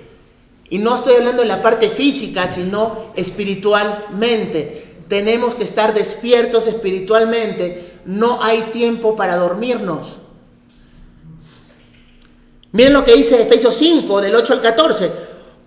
[0.69, 7.93] Y no estoy hablando de la parte física, sino espiritualmente tenemos que estar despiertos espiritualmente.
[8.05, 10.17] No hay tiempo para dormirnos.
[12.71, 15.11] Miren lo que dice Efesios 5, del 8 al 14.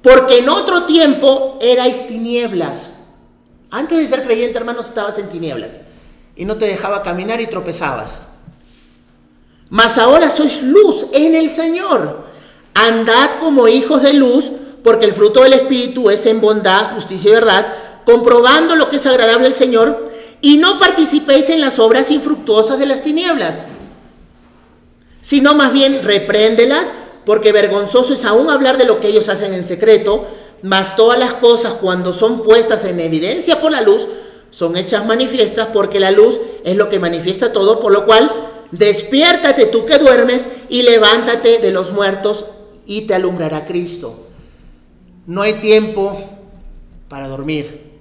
[0.02, 2.90] Porque en otro tiempo erais tinieblas.
[3.70, 5.80] Antes de ser creyente, hermanos, estabas en tinieblas.
[6.36, 8.22] Y no te dejaba caminar y tropezabas.
[9.70, 12.26] Mas ahora sois luz en el Señor.
[12.74, 14.50] Andad como hijos de luz,
[14.82, 19.06] porque el fruto del Espíritu es en bondad, justicia y verdad comprobando lo que es
[19.06, 20.10] agradable al Señor,
[20.40, 23.64] y no participéis en las obras infructuosas de las tinieblas,
[25.22, 26.92] sino más bien repréndelas,
[27.24, 30.26] porque vergonzoso es aún hablar de lo que ellos hacen en secreto,
[30.62, 34.06] mas todas las cosas cuando son puestas en evidencia por la luz,
[34.50, 38.30] son hechas manifiestas porque la luz es lo que manifiesta todo, por lo cual
[38.72, 42.46] despiértate tú que duermes y levántate de los muertos
[42.84, 44.26] y te alumbrará Cristo.
[45.26, 46.20] No hay tiempo
[47.08, 47.92] para dormir.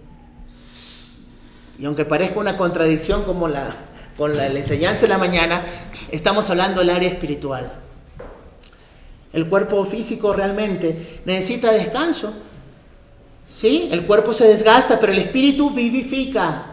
[1.78, 3.76] Y aunque parezca una contradicción como la,
[4.18, 5.64] con la, la enseñanza de la mañana,
[6.12, 7.72] estamos hablando del área espiritual.
[9.34, 12.34] El cuerpo físico realmente necesita descanso.
[13.50, 13.90] ¿Sí?
[13.92, 16.68] El cuerpo se desgasta, pero el espíritu vivifica.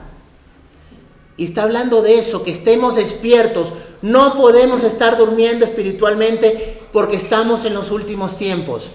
[1.37, 3.73] Y está hablando de eso, que estemos despiertos.
[4.03, 8.91] No podemos estar durmiendo espiritualmente porque estamos en los últimos tiempos.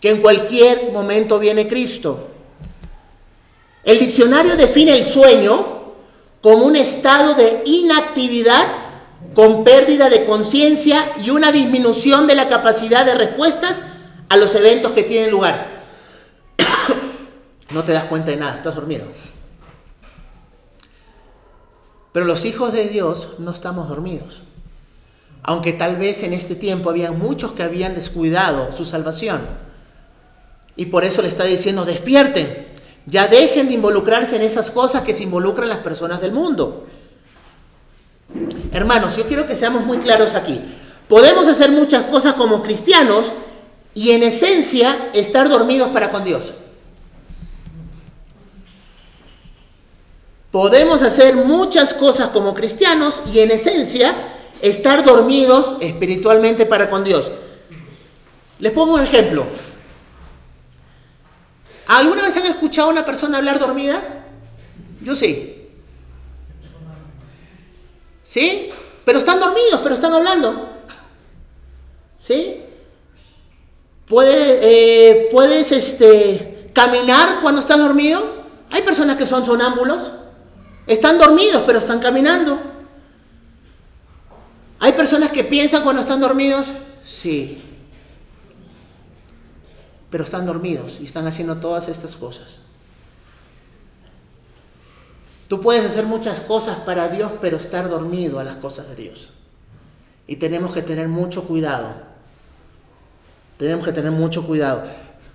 [0.00, 2.28] Que en cualquier momento viene Cristo.
[3.84, 5.82] El diccionario define el sueño
[6.40, 8.81] como un estado de inactividad
[9.34, 13.82] con pérdida de conciencia y una disminución de la capacidad de respuestas
[14.28, 15.82] a los eventos que tienen lugar.
[17.70, 19.04] no te das cuenta de nada, estás dormido.
[22.12, 24.42] Pero los hijos de Dios no estamos dormidos.
[25.42, 29.40] Aunque tal vez en este tiempo había muchos que habían descuidado su salvación.
[30.76, 32.66] Y por eso le está diciendo, despierten,
[33.06, 36.86] ya dejen de involucrarse en esas cosas que se involucran las personas del mundo.
[38.72, 40.60] Hermanos, yo quiero que seamos muy claros aquí.
[41.08, 43.26] Podemos hacer muchas cosas como cristianos
[43.94, 46.52] y en esencia estar dormidos para con Dios.
[50.50, 54.14] Podemos hacer muchas cosas como cristianos y en esencia
[54.60, 57.30] estar dormidos espiritualmente para con Dios.
[58.58, 59.46] Les pongo un ejemplo.
[61.86, 64.00] ¿Alguna vez han escuchado a una persona hablar dormida?
[65.02, 65.51] Yo sí.
[68.22, 68.70] ¿Sí?
[69.04, 70.68] Pero están dormidos, pero están hablando.
[72.16, 72.62] ¿Sí?
[74.06, 78.42] ¿Puedes, eh, ¿Puedes este, caminar cuando estás dormido?
[78.70, 80.12] Hay personas que son sonámbulos.
[80.86, 82.60] Están dormidos, pero están caminando.
[84.80, 86.68] ¿Hay personas que piensan cuando están dormidos?
[87.04, 87.62] Sí.
[90.10, 92.58] Pero están dormidos y están haciendo todas estas cosas.
[95.52, 99.28] Tú puedes hacer muchas cosas para Dios, pero estar dormido a las cosas de Dios.
[100.26, 101.92] Y tenemos que tener mucho cuidado.
[103.58, 104.82] Tenemos que tener mucho cuidado.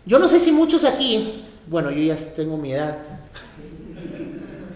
[0.08, 2.98] Yo no sé si muchos aquí, bueno, yo ya tengo mi edad,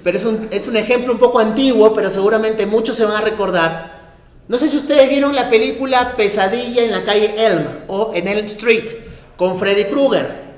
[0.03, 3.21] pero es un, es un ejemplo un poco antiguo, pero seguramente muchos se van a
[3.21, 4.13] recordar.
[4.47, 8.45] No sé si ustedes vieron la película Pesadilla en la calle Elm o en Elm
[8.45, 8.91] Street
[9.37, 10.50] con Freddy Krueger.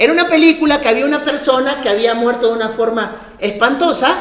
[0.00, 4.16] Era una película que había una persona que había muerto de una forma espantosa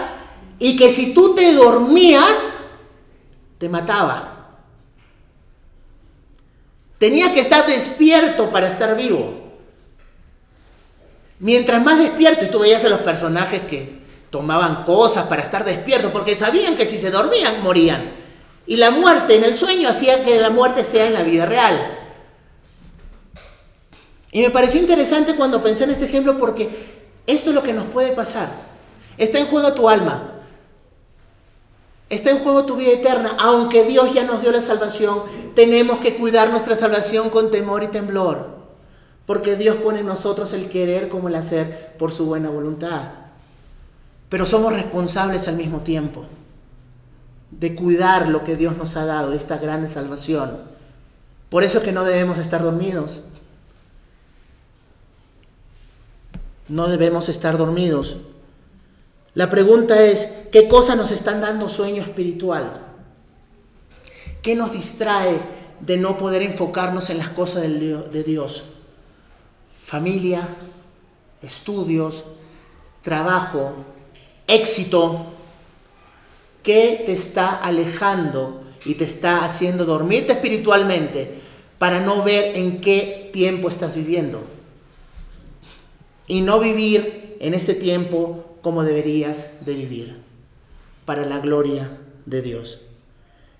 [0.57, 2.53] y que si tú te dormías,
[3.59, 4.55] te mataba.
[6.97, 9.35] Tenías que estar despierto para estar vivo.
[11.37, 13.99] Mientras más despierto, y tú veías a los personajes que
[14.31, 18.13] tomaban cosas para estar despiertos, porque sabían que si se dormían, morían.
[18.65, 21.96] Y la muerte en el sueño hacía que la muerte sea en la vida real.
[24.37, 26.69] Y me pareció interesante cuando pensé en este ejemplo porque
[27.25, 28.47] esto es lo que nos puede pasar.
[29.17, 30.31] Está en juego tu alma.
[32.07, 33.35] Está en juego tu vida eterna.
[33.39, 35.23] Aunque Dios ya nos dio la salvación,
[35.55, 38.49] tenemos que cuidar nuestra salvación con temor y temblor.
[39.25, 43.09] Porque Dios pone en nosotros el querer como el hacer por su buena voluntad.
[44.29, 46.25] Pero somos responsables al mismo tiempo
[47.49, 50.59] de cuidar lo que Dios nos ha dado, esta gran salvación.
[51.49, 53.23] Por eso que no debemos estar dormidos.
[56.69, 58.17] No debemos estar dormidos.
[59.33, 62.81] La pregunta es, ¿qué cosas nos están dando sueño espiritual?
[64.41, 65.39] ¿Qué nos distrae
[65.79, 68.63] de no poder enfocarnos en las cosas de Dios?
[69.83, 70.47] Familia,
[71.41, 72.23] estudios,
[73.01, 73.73] trabajo,
[74.47, 75.27] éxito.
[76.63, 81.39] ¿Qué te está alejando y te está haciendo dormirte espiritualmente
[81.77, 84.56] para no ver en qué tiempo estás viviendo?
[86.27, 90.17] Y no vivir en este tiempo como deberías de vivir,
[91.05, 92.81] para la gloria de Dios.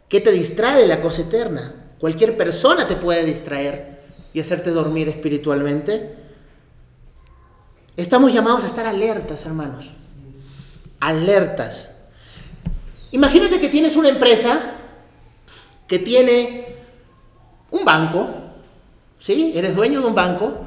[0.10, 1.73] ¿Qué te distrae la cosa eterna?
[1.99, 4.01] Cualquier persona te puede distraer
[4.34, 6.15] y hacerte dormir espiritualmente.
[7.95, 9.91] Estamos llamados a estar alertas, hermanos.
[10.99, 11.89] Alertas.
[13.11, 14.76] Imagínate que tienes una empresa
[15.88, 16.76] que tiene
[17.72, 18.28] un banco,
[19.20, 19.53] ¿sí?
[19.55, 20.66] Eres dueño de un banco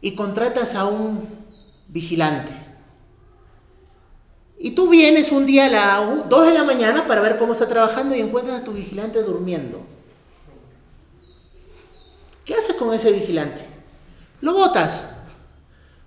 [0.00, 1.28] y contratas a un
[1.88, 2.52] vigilante.
[4.58, 7.68] Y tú vienes un día a las 2 de la mañana para ver cómo está
[7.68, 9.80] trabajando y encuentras a tu vigilante durmiendo.
[12.44, 13.62] ¿Qué haces con ese vigilante?
[14.40, 15.04] Lo botas.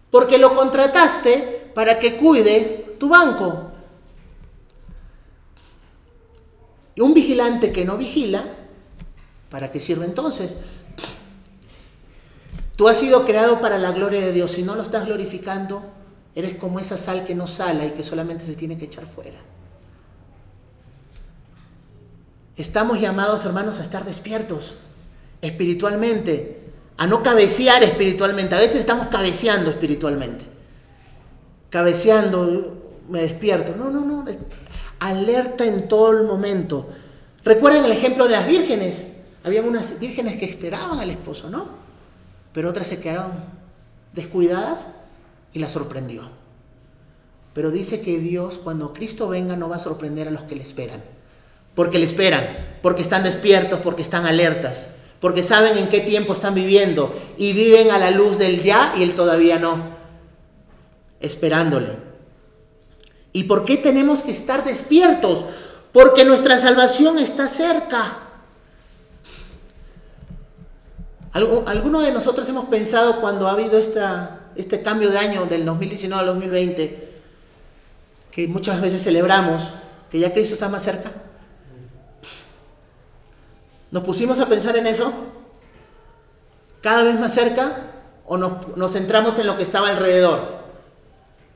[0.10, 3.72] Porque lo contrataste para que cuide tu banco.
[6.96, 8.44] Y un vigilante que no vigila,
[9.50, 10.58] ¿para qué sirve entonces?
[12.82, 14.54] Tú has sido creado para la gloria de Dios.
[14.54, 15.84] Si no lo estás glorificando,
[16.34, 19.38] eres como esa sal que no sala y que solamente se tiene que echar fuera.
[22.58, 24.74] Estamos llamados, hermanos, a estar despiertos
[25.44, 28.56] espiritualmente, a no cabecear espiritualmente.
[28.56, 30.46] A veces estamos cabeceando espiritualmente.
[31.70, 33.76] Cabeceando, me despierto.
[33.78, 34.26] No, no, no.
[35.02, 36.90] Alerta en todo el momento.
[37.44, 39.04] Recuerden el ejemplo de las vírgenes.
[39.44, 41.91] Había unas vírgenes que esperaban al esposo, ¿no?
[42.54, 43.32] Pero otras se quedaron
[44.14, 44.88] descuidadas
[45.54, 46.30] y la sorprendió.
[47.54, 50.62] Pero dice que Dios, cuando Cristo venga, no va a sorprender a los que le
[50.62, 51.04] esperan.
[51.76, 54.88] Porque le esperan, porque están despiertos, porque están alertas,
[55.20, 59.04] porque saben en qué tiempo están viviendo y viven a la luz del ya y
[59.04, 59.96] el todavía no,
[61.20, 61.98] esperándole.
[63.34, 65.46] ¿Y por qué tenemos que estar despiertos?
[65.94, 68.31] Porque nuestra salvación está cerca.
[71.34, 76.20] Algunos de nosotros hemos pensado cuando ha habido esta, este cambio de año del 2019
[76.20, 77.22] al 2020,
[78.32, 79.70] que muchas veces celebramos,
[80.10, 81.12] que ya Cristo está más cerca.
[83.92, 85.14] ¿Nos pusimos a pensar en eso?
[86.82, 87.92] ¿Cada vez más cerca?
[88.26, 90.62] ¿O nos, nos centramos en lo que estaba alrededor?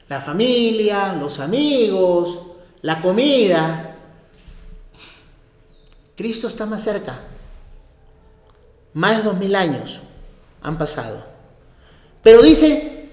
[0.07, 2.39] La familia, los amigos,
[2.82, 3.97] la comida.
[6.15, 7.19] Cristo está más cerca.
[8.96, 10.00] Más de dos mil años
[10.62, 11.22] han pasado.
[12.24, 13.10] Pero dice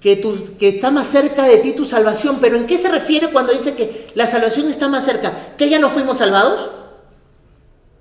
[0.00, 0.20] que,
[0.58, 2.38] que, está más cerca de ti tu salvación.
[2.42, 5.56] ¿Pero en qué se refiere cuando dice que la salvación está más cerca?
[5.56, 6.68] ¿Que ya no fuimos salvados?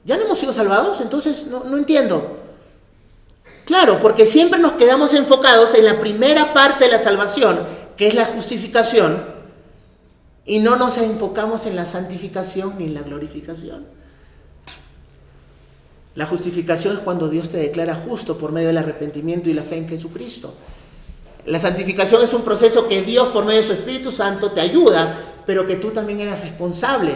[0.04, 1.00] ¿Ya no hemos sido salvados?
[1.00, 2.40] Entonces no, no entiendo.
[3.64, 7.58] Claro, porque siempre nos quedamos enfocados en la primera parte de la salvación,
[7.96, 9.24] que es la justificación,
[10.44, 13.99] y no nos enfocamos en la santificación ni en la glorificación.
[16.20, 19.78] La justificación es cuando Dios te declara justo por medio del arrepentimiento y la fe
[19.78, 20.54] en Jesucristo.
[21.46, 25.18] La santificación es un proceso que Dios por medio de su Espíritu Santo te ayuda,
[25.46, 27.14] pero que tú también eres responsable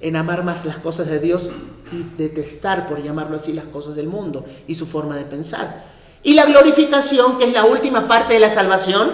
[0.00, 1.52] en amar más las cosas de Dios
[1.92, 5.84] y detestar, por llamarlo así, las cosas del mundo y su forma de pensar.
[6.24, 9.12] Y la glorificación, que es la última parte de la salvación,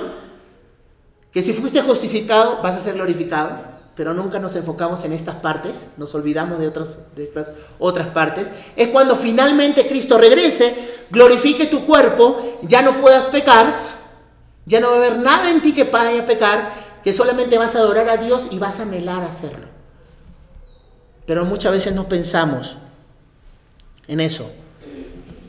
[1.30, 3.60] que si fuiste justificado vas a ser glorificado,
[3.96, 8.50] pero nunca nos enfocamos en estas partes, nos olvidamos de, otras, de estas otras partes,
[8.76, 10.74] es cuando finalmente Cristo regrese,
[11.10, 13.74] glorifique tu cuerpo, ya no puedas pecar,
[14.66, 16.72] ya no va a haber nada en ti que vaya a pecar,
[17.02, 19.66] que solamente vas a adorar a Dios y vas a anhelar hacerlo.
[21.24, 22.76] Pero muchas veces no pensamos
[24.06, 24.50] en eso.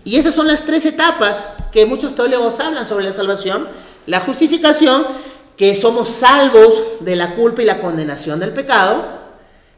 [0.04, 3.68] Y esas son las tres etapas que muchos teólogos hablan sobre la salvación.
[4.06, 5.06] La justificación,
[5.58, 9.18] que somos salvos de la culpa y la condenación del pecado.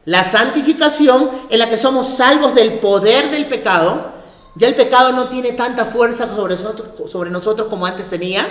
[0.04, 4.12] La santificación, en la que somos salvos del poder del pecado.
[4.56, 8.46] Ya el pecado no tiene tanta fuerza sobre nosotros, sobre nosotros como antes tenía.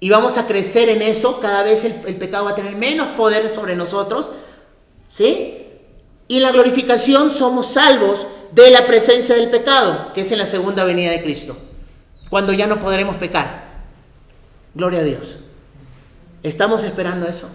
[0.00, 1.40] Y vamos a crecer en eso.
[1.40, 4.30] Cada vez el, el pecado va a tener menos poder sobre nosotros.
[5.08, 5.66] ¿Sí?
[6.26, 10.46] Y en la glorificación somos salvos de la presencia del pecado, que es en la
[10.46, 11.56] segunda venida de Cristo,
[12.30, 13.66] cuando ya no podremos pecar.
[14.74, 15.36] Gloria a Dios.
[16.42, 17.48] ¿Estamos esperando eso?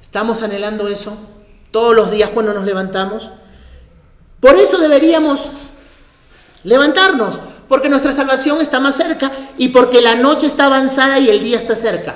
[0.00, 1.16] ¿Estamos anhelando eso
[1.70, 3.30] todos los días cuando nos levantamos?
[4.40, 5.48] Por eso deberíamos
[6.62, 11.42] levantarnos, porque nuestra salvación está más cerca y porque la noche está avanzada y el
[11.42, 12.14] día está cerca.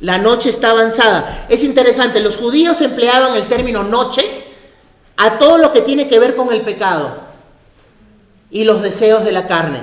[0.00, 1.46] La noche está avanzada.
[1.48, 4.22] Es interesante, los judíos empleaban el término noche
[5.16, 7.18] a todo lo que tiene que ver con el pecado
[8.50, 9.80] y los deseos de la carne,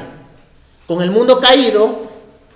[0.88, 2.05] con el mundo caído,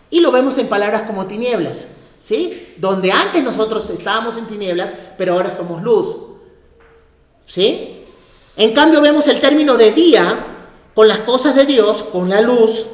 [0.10, 1.86] y lo vemos en palabras como tinieblas,
[2.20, 2.74] ¿sí?
[2.78, 6.16] Donde antes nosotros estábamos en tinieblas, pero ahora somos luz,
[7.46, 8.06] ¿sí?
[8.56, 10.46] En cambio vemos el término de día
[10.94, 12.86] con las cosas de Dios, con la luz,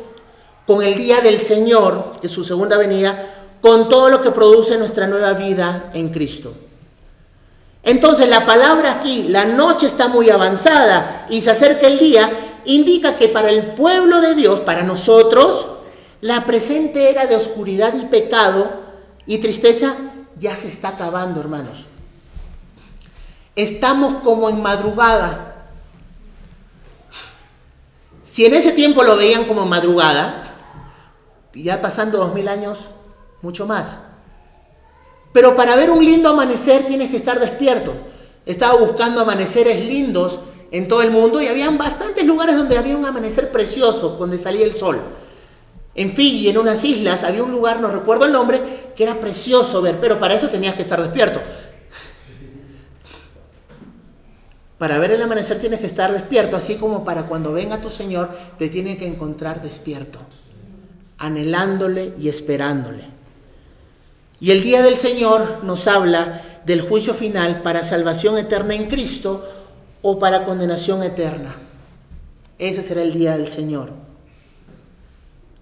[0.68, 4.78] con el día del Señor, que es su segunda venida, con todo lo que produce
[4.78, 6.53] nuestra nueva vida en Cristo.
[7.82, 13.16] Entonces la palabra aquí, la noche está muy avanzada y se acerca el día, indica
[13.16, 15.68] que para el pueblo de Dios, para nosotros,
[16.22, 18.82] la presente era de oscuridad y pecado
[19.26, 19.95] y tristeza
[20.39, 21.86] ya se está acabando, hermanos.
[23.55, 25.70] Estamos como en madrugada.
[28.24, 30.43] Si en ese tiempo lo veían como madrugada,
[31.53, 32.89] ya pasando dos mil años,
[33.41, 33.99] mucho más.
[35.32, 37.93] Pero para ver un lindo amanecer tienes que estar despierto.
[38.45, 40.39] Estaba buscando amaneceres lindos
[40.72, 44.66] en todo el mundo y había bastantes lugares donde había un amanecer precioso, donde salía
[44.66, 45.01] el sol.
[45.96, 48.62] En Fiji, en unas islas, había un lugar, no recuerdo el nombre,
[48.96, 51.41] que era precioso ver, pero para eso tenías que estar despierto.
[54.78, 58.30] Para ver el amanecer tienes que estar despierto, así como para cuando venga tu Señor
[58.60, 60.20] te tiene que encontrar despierto.
[61.18, 63.06] anhelándole y esperándole.
[64.39, 69.48] Y el día del Señor nos habla del juicio final para salvación eterna en Cristo
[70.02, 71.56] o para condenación eterna.
[72.60, 73.91] Ese será el día del Señor.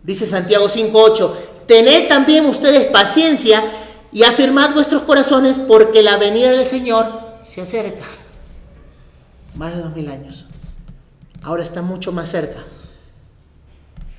[0.04, 1.36] Dice Santiago 5.8,
[1.66, 3.64] tened también ustedes paciencia
[4.12, 8.04] y afirmad vuestros corazones porque la venida del Señor se acerca.
[9.56, 10.46] Más de dos mil años.
[11.42, 12.60] Ahora está mucho más cerca.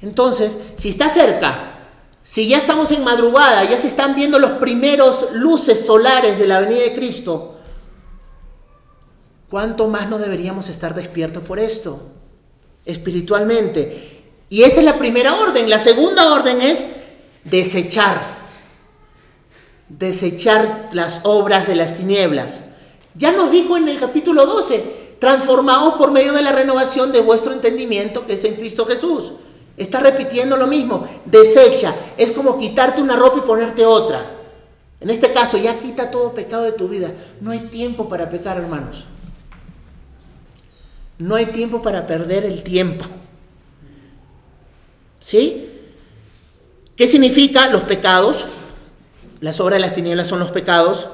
[0.02, 1.74] Entonces, si está cerca,
[2.22, 6.60] si ya estamos en madrugada, ya se están viendo los primeros luces solares de la
[6.60, 7.56] venida de Cristo,
[9.50, 12.00] ¿cuánto más no deberíamos estar despiertos por esto?
[12.84, 14.13] Espiritualmente.
[14.48, 15.68] Y esa es la primera orden.
[15.68, 16.84] La segunda orden es
[17.44, 18.20] desechar.
[19.88, 22.60] Desechar las obras de las tinieblas.
[23.14, 27.52] Ya nos dijo en el capítulo 12, transformaos por medio de la renovación de vuestro
[27.52, 29.32] entendimiento que es en Cristo Jesús.
[29.76, 31.06] Está repitiendo lo mismo.
[31.24, 31.94] Desecha.
[32.16, 34.30] Es como quitarte una ropa y ponerte otra.
[35.00, 37.12] En este caso, ya quita todo pecado de tu vida.
[37.40, 39.04] No hay tiempo para pecar, hermanos.
[41.18, 43.04] No hay tiempo para perder el tiempo.
[45.24, 45.70] ¿Sí?
[46.96, 48.44] ¿Qué significa los pecados?
[49.40, 51.06] Las obras de las tinieblas son los pecados.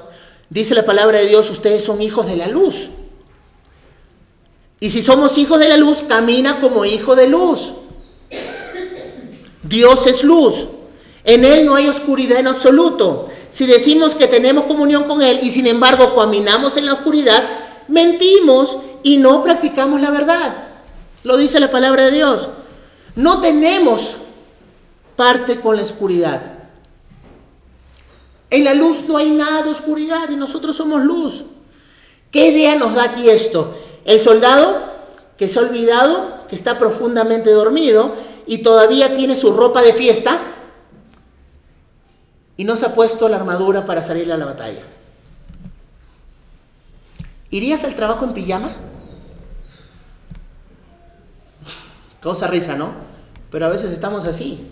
[0.49, 2.89] Dice la palabra de Dios, ustedes son hijos de la luz.
[4.81, 7.75] Y si somos hijos de la luz, camina como hijo de luz.
[9.63, 10.67] Dios es luz.
[11.23, 13.29] En Él no hay oscuridad en absoluto.
[13.51, 17.45] Si decimos que tenemos comunión con Él y sin embargo caminamos en la oscuridad,
[17.87, 20.65] mentimos y no practicamos la verdad.
[21.23, 22.49] Lo dice la palabra de Dios.
[23.21, 24.17] No tenemos
[25.15, 26.41] parte con la oscuridad.
[28.49, 31.45] En la luz no hay nada de oscuridad y nosotros somos luz.
[32.31, 33.77] ¿Qué idea nos da aquí esto?
[34.07, 34.91] El soldado
[35.37, 38.15] que se ha olvidado, que está profundamente dormido,
[38.47, 40.39] y todavía tiene su ropa de fiesta
[42.57, 44.81] y no se ha puesto la armadura para salir a la batalla.
[47.51, 48.71] ¿Irías al trabajo en pijama?
[52.21, 53.10] Causa risa, ¿no?
[53.51, 54.67] Pero a veces estamos así.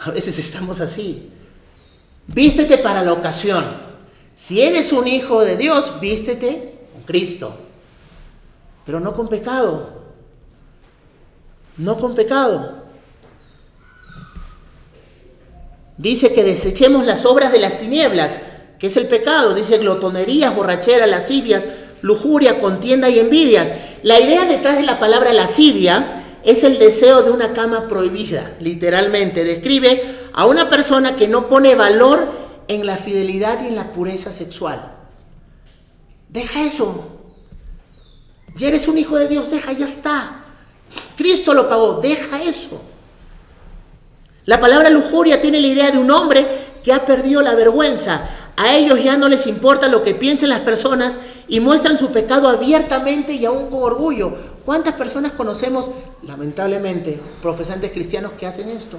[0.00, 1.30] A veces estamos así.
[2.26, 3.64] Vístete para la ocasión.
[4.34, 7.56] Si eres un hijo de Dios, vístete con Cristo.
[8.84, 9.98] Pero no con pecado
[11.78, 12.86] no con pecado.
[15.96, 18.38] Dice que desechemos las obras de las tinieblas,
[18.78, 19.54] que es el pecado.
[19.54, 21.66] Dice glotonerías, borracheras, lascivias,
[22.02, 23.68] lujuria, contienda y envidias.
[24.02, 26.17] La idea detrás de la palabra lascivia
[26.48, 29.44] es el deseo de una cama prohibida, literalmente.
[29.44, 32.26] Describe a una persona que no pone valor
[32.68, 34.94] en la fidelidad y en la pureza sexual.
[36.30, 37.06] Deja eso.
[38.56, 40.44] Ya eres un hijo de Dios, deja, ya está.
[41.18, 42.80] Cristo lo pagó, deja eso.
[44.46, 46.46] La palabra lujuria tiene la idea de un hombre
[46.82, 48.26] que ha perdido la vergüenza.
[48.56, 51.18] A ellos ya no les importa lo que piensen las personas
[51.48, 54.32] y muestran su pecado abiertamente y aún con orgullo.
[54.64, 55.90] ¿Cuántas personas conocemos,
[56.22, 58.98] lamentablemente, profesantes cristianos que hacen esto?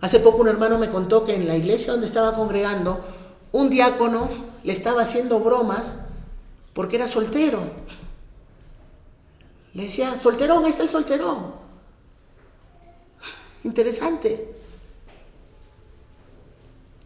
[0.00, 3.00] Hace poco un hermano me contó que en la iglesia donde estaba congregando,
[3.50, 4.28] un diácono
[4.62, 5.96] le estaba haciendo bromas
[6.72, 7.60] porque era soltero.
[9.74, 11.52] Le decía, solterón, ahí está el solterón.
[13.64, 14.54] Interesante.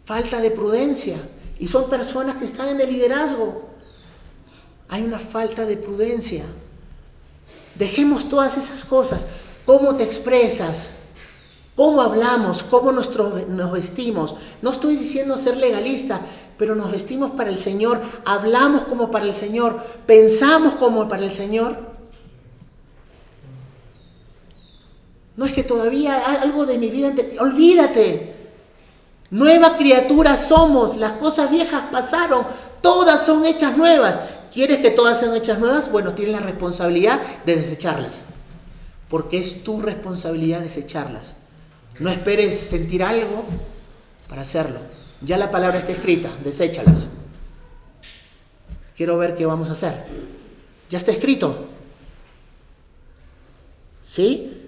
[0.04, 1.16] Falta de prudencia.
[1.60, 3.68] Y son personas que están en el liderazgo.
[4.88, 6.42] Hay una falta de prudencia.
[7.74, 9.26] Dejemos todas esas cosas.
[9.66, 10.88] ¿Cómo te expresas?
[11.76, 12.62] ¿Cómo hablamos?
[12.62, 13.14] ¿Cómo nos,
[13.48, 14.36] nos vestimos?
[14.62, 16.22] No estoy diciendo ser legalista,
[16.56, 21.30] pero nos vestimos para el Señor, hablamos como para el Señor, pensamos como para el
[21.30, 21.76] Señor.
[25.36, 27.12] No es que todavía algo de mi vida.
[27.38, 28.29] Olvídate.
[29.30, 30.96] Nueva criatura somos.
[30.96, 32.46] Las cosas viejas pasaron.
[32.82, 34.20] Todas son hechas nuevas.
[34.52, 35.90] ¿Quieres que todas sean hechas nuevas?
[35.90, 38.24] Bueno, tienes la responsabilidad de desecharlas.
[39.08, 41.34] Porque es tu responsabilidad desecharlas.
[41.98, 43.44] No esperes sentir algo
[44.28, 44.80] para hacerlo.
[45.22, 46.30] Ya la palabra está escrita.
[46.42, 47.06] Deséchalas.
[48.96, 49.94] Quiero ver qué vamos a hacer.
[50.88, 51.66] Ya está escrito.
[54.02, 54.59] ¿Sí?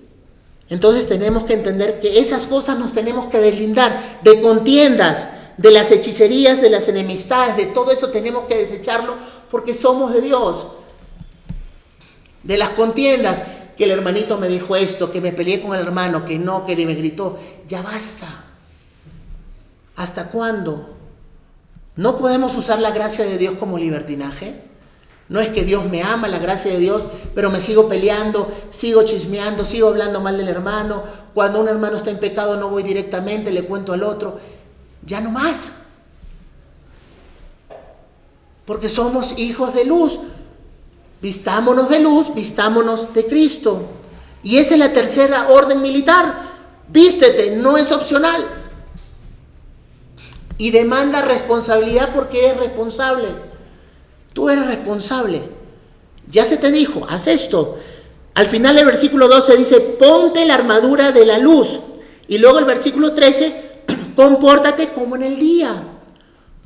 [0.72, 5.90] Entonces tenemos que entender que esas cosas nos tenemos que deslindar de contiendas, de las
[5.90, 9.16] hechicerías, de las enemistades, de todo eso tenemos que desecharlo
[9.50, 10.68] porque somos de Dios.
[12.42, 13.42] De las contiendas,
[13.76, 16.74] que el hermanito me dijo esto, que me peleé con el hermano, que no, que
[16.86, 18.26] me gritó, ya basta.
[19.96, 20.96] ¿Hasta cuándo?
[21.96, 24.62] ¿No podemos usar la gracia de Dios como libertinaje?
[25.32, 29.02] No es que Dios me ama, la gracia de Dios, pero me sigo peleando, sigo
[29.02, 31.04] chismeando, sigo hablando mal del hermano.
[31.32, 34.38] Cuando un hermano está en pecado no voy directamente, le cuento al otro.
[35.06, 35.72] Ya no más.
[38.66, 40.18] Porque somos hijos de luz.
[41.22, 43.86] Vistámonos de luz, vistámonos de Cristo.
[44.42, 46.42] Y esa es la tercera orden militar.
[46.88, 48.46] Vístete, no es opcional.
[50.58, 53.51] Y demanda responsabilidad porque eres responsable.
[54.32, 55.42] Tú eres responsable.
[56.30, 57.78] Ya se te dijo, haz esto.
[58.34, 61.80] Al final del versículo 12 dice, ponte la armadura de la luz.
[62.28, 63.82] Y luego el versículo 13,
[64.16, 65.82] compórtate como en el día.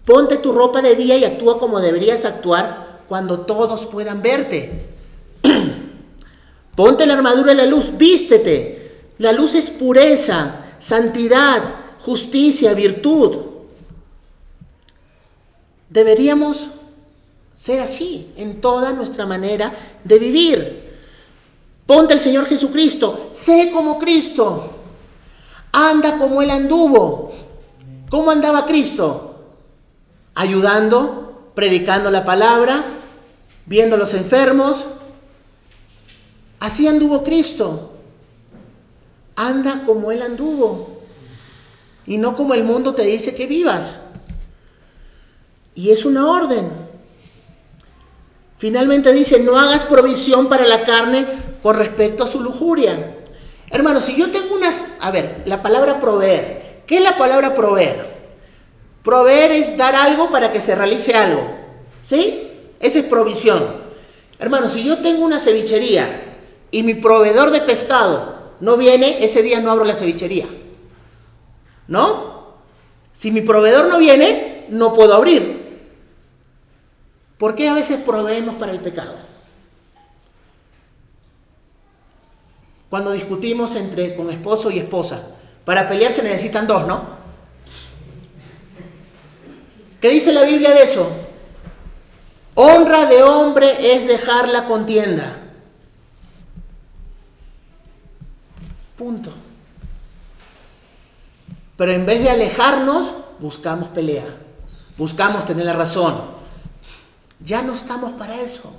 [0.05, 4.83] Ponte tu ropa de día y actúa como deberías actuar cuando todos puedan verte.
[6.77, 8.93] Ponte la armadura de la luz, vístete.
[9.19, 11.63] La luz es pureza, santidad,
[11.99, 13.39] justicia, virtud.
[15.89, 16.69] Deberíamos
[17.57, 19.73] ser así en toda nuestra manera
[20.05, 20.87] de vivir.
[21.87, 24.75] Ponte el Señor Jesucristo, sé como Cristo,
[25.73, 27.33] anda como Él anduvo.
[28.11, 29.41] ¿Cómo andaba Cristo?
[30.35, 32.85] Ayudando, predicando la palabra,
[33.65, 34.87] viendo a los enfermos.
[36.61, 37.93] Así anduvo Cristo.
[39.35, 41.01] Anda como Él anduvo.
[42.07, 44.01] Y no como el mundo te dice que vivas.
[45.75, 46.86] Y es una orden.
[48.57, 51.27] Finalmente dice, no hagas provisión para la carne
[51.63, 53.17] con respecto a su lujuria.
[53.71, 54.87] Hermano, si yo tengo unas...
[55.01, 56.83] A ver, la palabra proveer.
[56.87, 58.17] ¿Qué es la palabra proveer?
[59.03, 61.43] Proveer es dar algo para que se realice algo.
[62.03, 62.51] ¿Sí?
[62.81, 63.63] Esa es provisión.
[64.39, 66.39] Hermano, si yo tengo una cevichería
[66.71, 70.47] y mi proveedor de pescado no viene, ese día no abro la cevichería.
[71.89, 72.55] ¿No?
[73.13, 75.66] Si mi proveedor no viene, no puedo abrir.
[77.39, 79.15] ¿Por qué a veces proveemos para el pecado?
[82.89, 85.23] Cuando discutimos entre con esposo y esposa,
[85.65, 87.17] para pelear se necesitan dos, ¿no?
[90.01, 91.11] ¿Qué dice la Biblia de eso?
[92.55, 95.37] Honra de hombre es dejar la contienda.
[98.97, 99.31] Punto.
[101.77, 104.25] Pero en vez de alejarnos, buscamos pelea.
[104.97, 106.36] Buscamos tener la razón.
[107.41, 108.73] Ya no estamos para eso.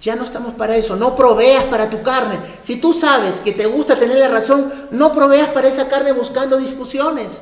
[0.00, 0.96] Ya no estamos para eso.
[0.96, 2.38] No proveas para tu carne.
[2.62, 6.58] Si tú sabes que te gusta tener la razón, no proveas para esa carne buscando
[6.58, 7.40] discusiones.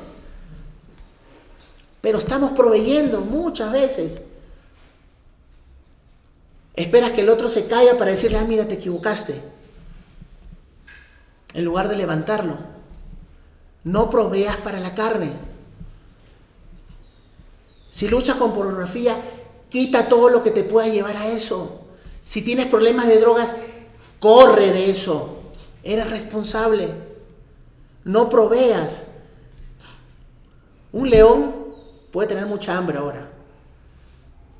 [2.01, 4.21] Pero estamos proveyendo muchas veces.
[6.75, 9.41] Esperas que el otro se caiga para decirle, ah, mira, te equivocaste.
[11.53, 12.57] En lugar de levantarlo.
[13.83, 15.31] No proveas para la carne.
[17.93, 19.21] Si luchas con pornografía,
[19.69, 21.81] quita todo lo que te pueda llevar a eso.
[22.23, 23.53] Si tienes problemas de drogas,
[24.19, 25.37] corre de eso.
[25.83, 26.89] Eres responsable.
[28.03, 29.03] No proveas.
[30.91, 31.53] Un león
[32.11, 33.29] puede tener mucha hambre ahora.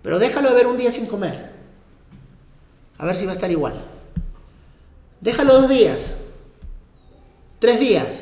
[0.04, 1.54] Pero déjalo ver un día sin comer.
[3.00, 3.84] A ver si va a estar igual.
[5.22, 6.12] Déjalo dos días.
[7.58, 8.22] Tres días.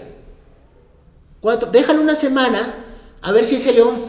[1.42, 1.70] Cuatro.
[1.70, 2.76] Déjalo una semana.
[3.22, 4.00] A ver si ese león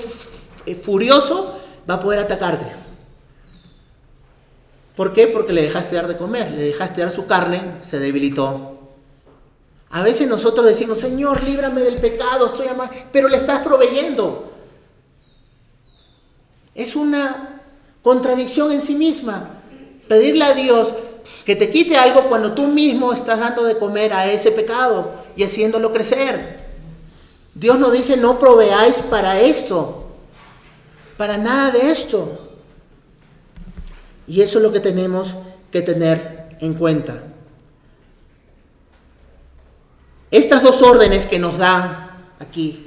[0.80, 1.58] furioso
[1.88, 2.66] va a poder atacarte.
[4.96, 5.26] ¿Por qué?
[5.26, 8.78] Porque le dejaste dar de comer, le dejaste dar su carne, se debilitó.
[9.90, 14.52] A veces nosotros decimos, Señor, líbrame del pecado, estoy amado, pero le estás proveyendo.
[16.74, 17.62] Es una
[18.02, 19.50] contradicción en sí misma.
[20.08, 20.94] Pedirle a Dios
[21.44, 25.44] que te quite algo cuando tú mismo estás dando de comer a ese pecado y
[25.44, 26.60] haciéndolo crecer.
[27.54, 30.01] Dios nos dice, no proveáis para esto,
[31.22, 32.36] para nada de esto.
[34.26, 35.36] Y eso es lo que tenemos
[35.70, 37.22] que tener en cuenta.
[40.32, 42.84] Estas dos órdenes que nos da aquí,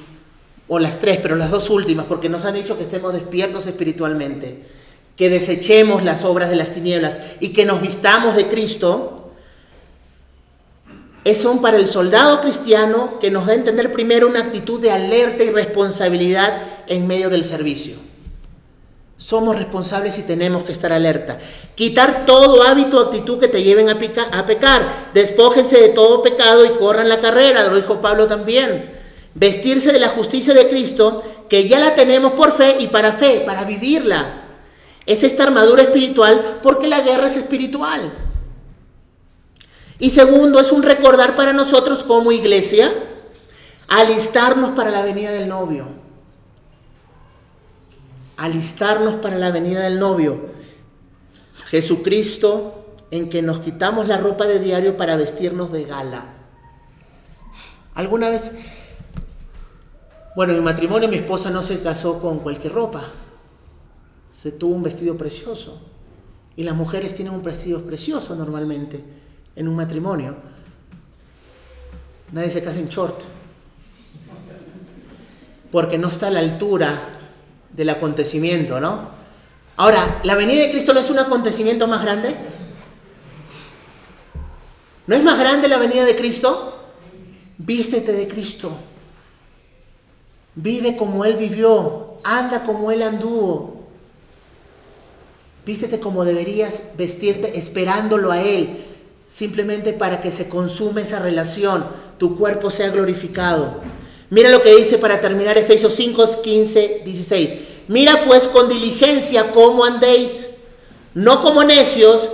[0.68, 4.64] o las tres, pero las dos últimas, porque nos han dicho que estemos despiertos espiritualmente,
[5.16, 9.32] que desechemos las obras de las tinieblas y que nos vistamos de Cristo,
[11.36, 15.42] son para el soldado cristiano que nos da a entender primero una actitud de alerta
[15.46, 18.05] y responsabilidad en medio del servicio.
[19.18, 21.40] Somos responsables y tenemos que estar alerta.
[21.74, 23.98] Quitar todo hábito o actitud que te lleven a,
[24.46, 25.12] pecar.
[25.14, 28.94] Despójense de todo pecado y corran la carrera, lo dijo Pablo también.
[29.34, 33.44] Vestirse de la justicia de Cristo, que ya la tenemos por fe y para fe,
[33.46, 34.42] para vivirla.
[35.06, 38.12] Es esta armadura espiritual porque la guerra es espiritual.
[39.98, 42.92] Y segundo, es un recordar para nosotros como iglesia,
[43.88, 46.05] alistarnos para la venida del novio
[48.38, 50.54] alistarnos para la venida del novio.
[51.68, 56.34] Jesucristo en que nos quitamos la ropa de diario para vestirnos de gala.
[57.94, 58.52] ¿Alguna vez?
[60.36, 63.04] Bueno, en mi matrimonio mi esposa no se casó con cualquier ropa.
[64.32, 65.82] Se tuvo un vestido precioso.
[66.58, 69.02] Y las mujeres tienen un vestido precioso normalmente
[69.56, 70.36] en un matrimonio.
[72.32, 73.22] Nadie se casa en short.
[75.72, 77.02] Porque no está a la altura
[77.76, 79.10] del acontecimiento, ¿no?
[79.78, 82.36] Ahora, ¿la venida de Cristo no es un acontecimiento más grande?
[85.08, 86.86] ¿No es más grande la venida de Cristo?
[87.58, 88.72] Vístete de Cristo.
[90.56, 92.16] Vive como Él vivió.
[92.24, 93.84] Anda como Él anduvo.
[95.66, 98.84] Vístete como deberías vestirte esperándolo a Él.
[99.28, 101.86] Simplemente para que se consume esa relación.
[102.18, 103.82] Tu cuerpo sea glorificado.
[104.30, 107.54] Mira lo que dice para terminar Efesios 5, 15, 16.
[107.88, 110.50] Mira pues con diligencia cómo andéis.
[111.14, 112.30] No como necios,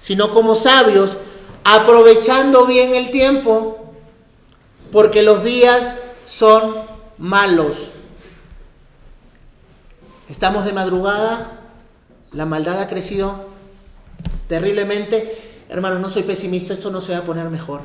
[0.00, 1.16] sino como sabios
[1.64, 3.94] aprovechando bien el tiempo,
[4.92, 5.96] porque los días
[6.26, 6.76] son
[7.16, 7.90] malos.
[10.28, 11.60] Estamos de madrugada,
[12.32, 13.46] la maldad ha crecido
[14.46, 15.64] terriblemente.
[15.68, 17.82] Hermanos, no soy pesimista, esto no se va a poner mejor.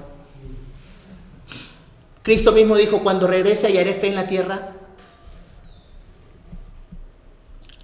[2.22, 4.74] Cristo mismo dijo, cuando regrese y haré fe en la tierra,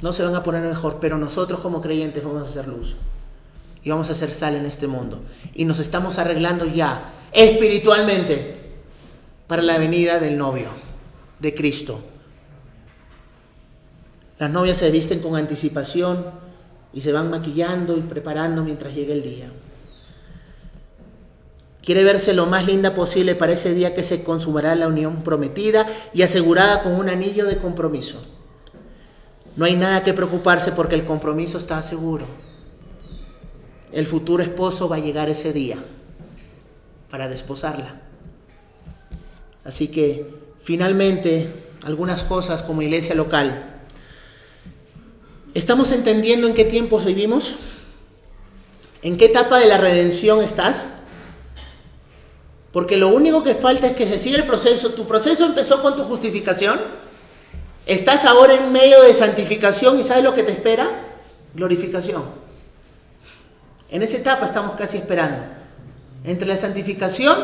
[0.02, 2.98] no se van a poner mejor, pero nosotros como creyentes vamos a hacer luz
[3.84, 5.22] y vamos a hacer sal en este mundo.
[5.54, 8.58] Y nos estamos arreglando ya espiritualmente
[9.48, 10.68] para la venida del novio,
[11.40, 12.02] de Cristo.
[14.38, 16.26] Las novias se visten con anticipación
[16.94, 19.52] y se van maquillando y preparando mientras llegue el día.
[21.86, 25.88] Quiere verse lo más linda posible para ese día que se consumará la unión prometida
[26.14, 28.26] y asegurada con un anillo de compromiso.
[29.56, 32.26] No hay nada que preocuparse porque el compromiso está seguro
[33.96, 35.78] el futuro esposo va a llegar ese día
[37.10, 38.02] para desposarla.
[39.64, 40.30] Así que
[40.60, 41.50] finalmente
[41.86, 43.74] algunas cosas como iglesia local.
[45.54, 47.56] ¿Estamos entendiendo en qué tiempos vivimos?
[49.02, 50.88] ¿En qué etapa de la redención estás?
[52.76, 54.90] Porque lo único que falta es que se siga el proceso.
[54.90, 56.78] Tu proceso empezó con tu justificación.
[57.86, 60.90] Estás ahora en medio de santificación y ¿sabes lo que te espera?
[61.54, 62.26] Glorificación.
[63.90, 65.42] En esa etapa estamos casi esperando.
[66.26, 67.38] Entre la santificación,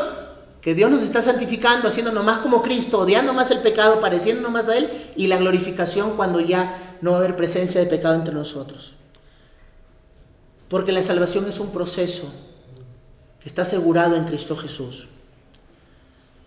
[0.60, 4.68] que Dios nos está santificando, haciéndonos más como Cristo, odiando más el pecado, pareciéndonos más
[4.68, 8.34] a Él, y la glorificación cuando ya no va a haber presencia de pecado entre
[8.34, 8.92] nosotros.
[10.68, 12.30] Porque la salvación es un proceso
[13.40, 15.08] que está asegurado en Cristo Jesús.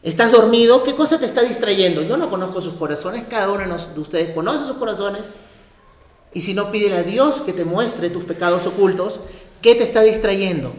[0.06, 0.84] ¿Estás dormido?
[0.84, 2.04] ¿Qué cosa te está distrayendo?
[2.04, 5.32] Yo no conozco sus corazones, cada uno de ustedes conoce sus corazones.
[6.32, 9.20] Y si no, pídele a Dios que te muestre tus pecados ocultos
[9.66, 10.76] ¿Qué te está distrayendo?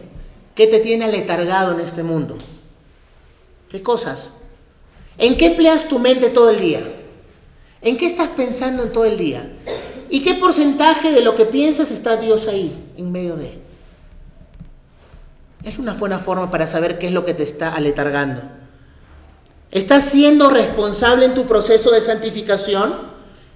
[0.55, 2.37] ¿Qué te tiene aletargado en este mundo?
[3.69, 4.29] ¿Qué cosas?
[5.17, 6.89] ¿En qué empleas tu mente todo el día?
[7.81, 9.51] ¿En qué estás pensando en todo el día?
[10.09, 13.59] ¿Y qué porcentaje de lo que piensas está Dios ahí, en medio de?
[15.65, 18.56] Es una buena forma para saber qué es lo que te está aletargando.
[19.71, 22.95] ¿Estás siendo responsable en tu proceso de santificación,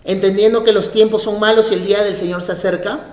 [0.03, 3.05] entendiendo que los tiempos son malos y el día del Señor se acerca?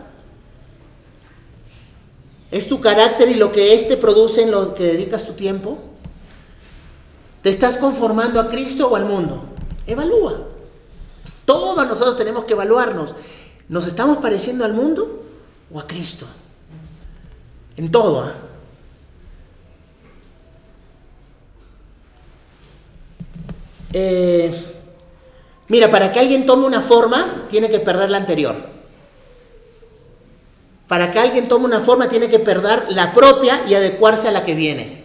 [2.51, 5.79] ¿Es tu carácter y lo que éste produce en lo que dedicas tu tiempo?
[7.43, 9.45] ¿Te estás conformando a Cristo o al mundo?
[9.87, 10.49] Evalúa.
[11.45, 13.15] Todos nosotros tenemos que evaluarnos.
[13.69, 15.25] ¿Nos estamos pareciendo al mundo
[15.73, 16.27] o a Cristo?
[17.77, 18.23] En todo.
[18.23, 18.35] ¿ah?
[23.93, 24.53] Eh,
[25.69, 28.57] mira, para que alguien tome una forma, tiene que perder la anterior.
[30.87, 34.45] Para que alguien tome una forma tiene que perder la propia y adecuarse a la
[34.45, 35.05] que viene.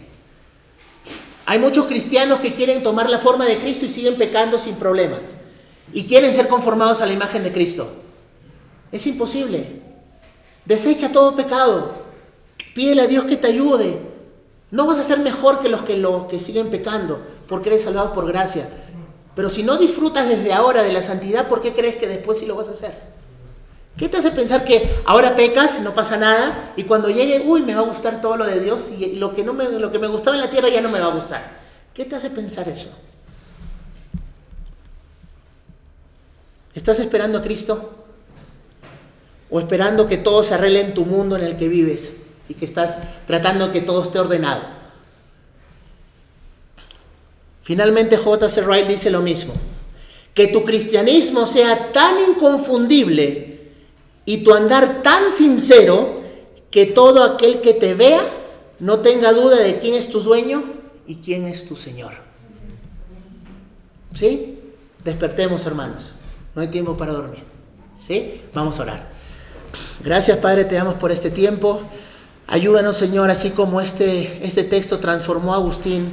[1.45, 5.19] Hay muchos cristianos que quieren tomar la forma de Cristo y siguen pecando sin problemas.
[5.91, 7.91] Y quieren ser conformados a la imagen de Cristo.
[8.91, 9.81] Es imposible.
[10.65, 12.03] Desecha todo pecado.
[12.73, 13.99] Pídele a Dios que te ayude.
[14.71, 17.21] No vas a ser mejor que los que, lo, que siguen pecando,
[17.53, 18.67] porque eres salvado por gracia.
[19.35, 22.47] Pero si no disfrutas desde ahora de la santidad, ¿por qué crees que después sí
[22.47, 22.91] lo vas a hacer?
[23.95, 27.75] ¿Qué te hace pensar que ahora pecas, no pasa nada, y cuando llegue, uy, me
[27.75, 30.07] va a gustar todo lo de Dios y lo que, no me, lo que me
[30.07, 31.59] gustaba en la tierra ya no me va a gustar?
[31.93, 32.89] ¿Qué te hace pensar eso?
[36.73, 37.93] ¿Estás esperando a Cristo?
[39.51, 42.13] ¿O esperando que todo se arregle en tu mundo en el que vives
[42.49, 42.97] y que estás
[43.27, 44.81] tratando que todo esté ordenado?
[47.63, 48.61] Finalmente J.C.
[48.61, 49.53] Wright dice lo mismo,
[50.33, 53.71] que tu cristianismo sea tan inconfundible
[54.25, 56.21] y tu andar tan sincero
[56.69, 58.21] que todo aquel que te vea
[58.79, 60.63] no tenga duda de quién es tu dueño
[61.07, 62.13] y quién es tu Señor.
[64.13, 64.59] ¿Sí?
[65.03, 66.11] Despertemos, hermanos.
[66.55, 67.43] No hay tiempo para dormir.
[68.01, 68.41] ¿Sí?
[68.53, 69.09] Vamos a orar.
[70.03, 71.81] Gracias, Padre, te damos por este tiempo.
[72.47, 76.11] Ayúdanos, Señor, así como este, este texto transformó a Agustín,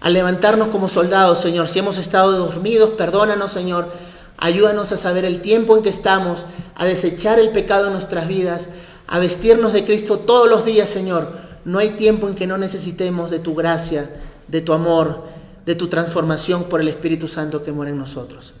[0.00, 1.68] a levantarnos como soldados, Señor.
[1.68, 3.88] Si hemos estado dormidos, perdónanos, Señor.
[4.36, 6.46] Ayúdanos a saber el tiempo en que estamos,
[6.76, 8.68] a desechar el pecado en nuestras vidas,
[9.06, 11.32] a vestirnos de Cristo todos los días, Señor.
[11.64, 14.08] No hay tiempo en que no necesitemos de tu gracia,
[14.46, 15.24] de tu amor,
[15.66, 18.54] de tu transformación por el Espíritu Santo que mora en nosotros.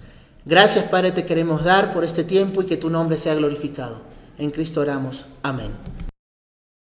[0.44, 4.00] Gracias, Padre, te queremos dar por este tiempo y que tu nombre sea glorificado.
[4.38, 5.24] En Cristo oramos.
[5.42, 5.70] Amén.